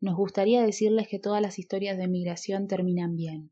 nos 0.00 0.16
gustaría 0.16 0.62
decirles 0.62 1.08
que 1.08 1.18
todas 1.18 1.42
las 1.42 1.58
historias 1.58 1.98
de 1.98 2.08
migración 2.08 2.68
terminan 2.68 3.16
bien. 3.16 3.50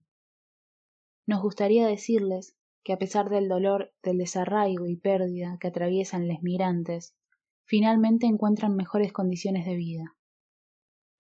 Nos 1.31 1.43
gustaría 1.43 1.87
decirles 1.87 2.57
que 2.83 2.93
a 2.93 2.99
pesar 2.99 3.31
del 3.31 3.47
dolor, 3.49 3.95
del 4.03 4.19
desarraigo 4.19 4.89
y 4.89 4.97
pérdida 4.97 5.59
que 5.61 5.69
atraviesan 5.69 6.27
los 6.27 6.43
migrantes, 6.43 7.15
finalmente 7.63 8.27
encuentran 8.27 8.75
mejores 8.75 9.13
condiciones 9.13 9.65
de 9.65 9.77
vida. 9.77 10.17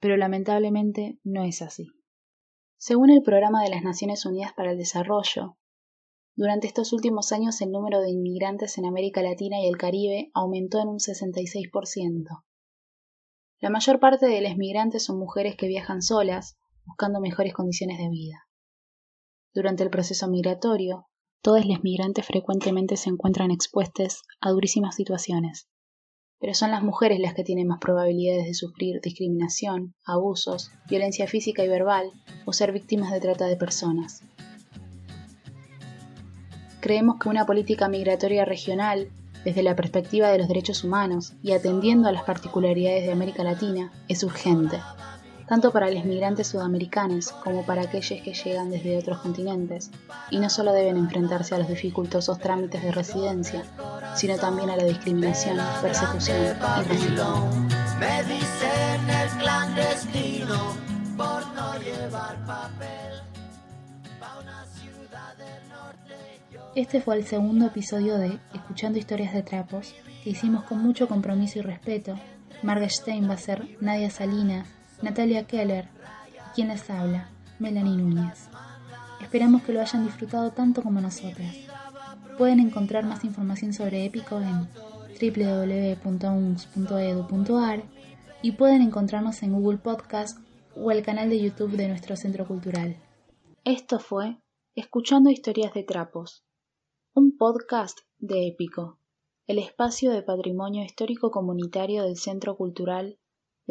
Pero 0.01 0.16
lamentablemente 0.16 1.20
no 1.23 1.44
es 1.44 1.62
así. 1.62 1.92
Según 2.77 3.11
el 3.11 3.23
Programa 3.23 3.62
de 3.62 3.70
las 3.70 3.85
Naciones 3.85 4.27
Unidas 4.27 4.53
para 4.53 4.73
el 4.73 4.79
Desarrollo, 4.79 5.59
durante 6.35 6.66
estos 6.66 6.92
últimos 6.92 7.31
años 7.31 7.61
el 7.61 7.70
número 7.70 8.01
de 8.01 8.11
inmigrantes 8.11 8.79
en 8.79 8.87
América 8.87 9.23
Latina 9.23 9.61
y 9.61 9.68
el 9.68 9.77
Caribe 9.77 10.33
aumentó 10.35 10.81
en 10.81 10.88
un 10.88 10.99
66%. 10.99 12.42
La 13.61 13.70
mayor 13.70 14.01
parte 14.01 14.27
de 14.27 14.40
los 14.40 14.57
migrantes 14.57 15.05
son 15.05 15.20
mujeres 15.20 15.55
que 15.55 15.68
viajan 15.68 16.03
solas, 16.03 16.59
buscando 16.85 17.20
mejores 17.20 17.55
condiciones 17.55 17.99
de 17.99 18.09
vida. 18.09 18.50
Durante 19.53 19.83
el 19.83 19.91
proceso 19.91 20.29
migratorio, 20.29 21.09
todos 21.43 21.67
los 21.67 21.83
migrantes 21.83 22.25
frecuentemente 22.25 22.97
se 22.97 23.11
encuentran 23.11 23.51
expuestos 23.51 24.23
a 24.41 24.51
durísimas 24.51 24.95
situaciones, 24.95 25.69
pero 26.39 26.55
son 26.55 26.71
las 26.71 26.85
mujeres 26.85 27.19
las 27.19 27.35
que 27.35 27.43
tienen 27.43 27.67
más 27.67 27.81
probabilidades 27.81 28.47
de 28.47 28.55
sufrir 28.55 29.01
discriminación, 29.01 29.97
abusos, 30.07 30.71
violencia 30.89 31.27
física 31.27 31.65
y 31.65 31.69
verbal 31.69 32.13
o 32.47 32.53
ser 32.53 32.71
víctimas 32.71 33.11
de 33.11 33.21
trata 33.21 33.47
de 33.47 33.57
personas. 33.57 34.23
Creemos 36.81 37.17
que 37.21 37.29
una 37.29 37.45
política 37.45 37.89
migratoria 37.89 38.45
regional, 38.45 39.11
desde 39.45 39.65
la 39.65 39.75
perspectiva 39.75 40.29
de 40.29 40.39
los 40.39 40.47
derechos 40.47 40.85
humanos 40.85 41.33
y 41.43 41.53
atendiendo 41.53 42.09
a 42.09 42.13
las 42.13 42.23
particularidades 42.23 43.05
de 43.05 43.13
América 43.13 43.43
Latina, 43.43 43.93
es 44.07 44.23
urgente 44.23 44.79
tanto 45.51 45.73
para 45.73 45.91
los 45.91 46.05
migrantes 46.05 46.47
sudamericanos 46.47 47.33
como 47.33 47.67
para 47.67 47.83
aquellos 47.83 48.23
que 48.23 48.35
llegan 48.35 48.71
desde 48.71 48.97
otros 48.97 49.19
continentes, 49.19 49.91
y 50.31 50.39
no 50.39 50.49
solo 50.49 50.73
deben 50.73 50.97
enfrentarse 50.97 51.57
a 51.57 51.59
los 51.59 51.67
dificultosos 51.67 52.39
trámites 52.39 52.81
de 52.85 52.93
residencia, 52.93 53.65
sino 54.15 54.37
también 54.37 54.71
a 54.71 54.77
la 54.77 54.85
discriminación, 54.85 55.59
persecución 55.83 56.37
y 56.41 56.53
racismo. 56.53 57.51
Este 66.77 67.01
fue 67.01 67.17
el 67.17 67.27
segundo 67.27 67.67
episodio 67.67 68.19
de 68.19 68.39
Escuchando 68.55 69.01
Historias 69.01 69.35
de 69.35 69.43
Trapos, 69.43 69.97
que 70.23 70.31
hicimos 70.31 70.63
con 70.63 70.81
mucho 70.81 71.09
compromiso 71.09 71.59
y 71.59 71.63
respeto. 71.63 72.15
Margaret 72.63 72.91
Steinbasser, 72.91 73.77
Nadia 73.81 74.11
Salinas, 74.11 74.69
Natalia 75.03 75.47
Keller 75.47 75.89
quien 76.55 76.69
les 76.69 76.89
habla, 76.91 77.31
Melanie 77.59 77.97
Núñez. 77.97 78.49
Esperamos 79.21 79.63
que 79.63 79.73
lo 79.73 79.81
hayan 79.81 80.05
disfrutado 80.05 80.51
tanto 80.51 80.83
como 80.83 81.01
nosotras. 81.01 81.57
Pueden 82.39 82.61
encontrar 82.61 83.05
más 83.05 83.25
información 83.25 83.73
sobre 83.73 84.05
Épico 84.05 84.41
en 84.41 84.69
www.uns.edu.ar 85.21 87.83
y 88.43 88.53
pueden 88.53 88.83
encontrarnos 88.83 89.43
en 89.43 89.53
Google 89.53 89.79
Podcast 89.79 90.39
o 90.75 90.91
el 90.91 91.03
canal 91.03 91.31
de 91.31 91.41
YouTube 91.41 91.77
de 91.77 91.89
nuestro 91.89 92.17
Centro 92.17 92.47
Cultural. 92.47 92.97
Esto 93.65 93.99
fue 93.99 94.39
Escuchando 94.75 95.31
Historias 95.31 95.75
de 95.75 95.85
Trapos, 95.85 96.45
un 97.15 97.37
podcast 97.37 97.99
de 98.19 98.49
Épico, 98.49 98.99
el 99.47 99.59
espacio 99.59 100.11
de 100.11 100.23
patrimonio 100.23 100.83
histórico 100.83 101.31
comunitario 101.31 102.05
del 102.05 102.17
Centro 102.17 102.57
Cultural 102.57 103.19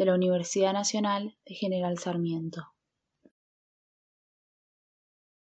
de 0.00 0.06
la 0.06 0.14
Universidad 0.14 0.72
Nacional 0.72 1.36
de 1.44 1.54
General 1.54 1.98
Sarmiento. 1.98 2.69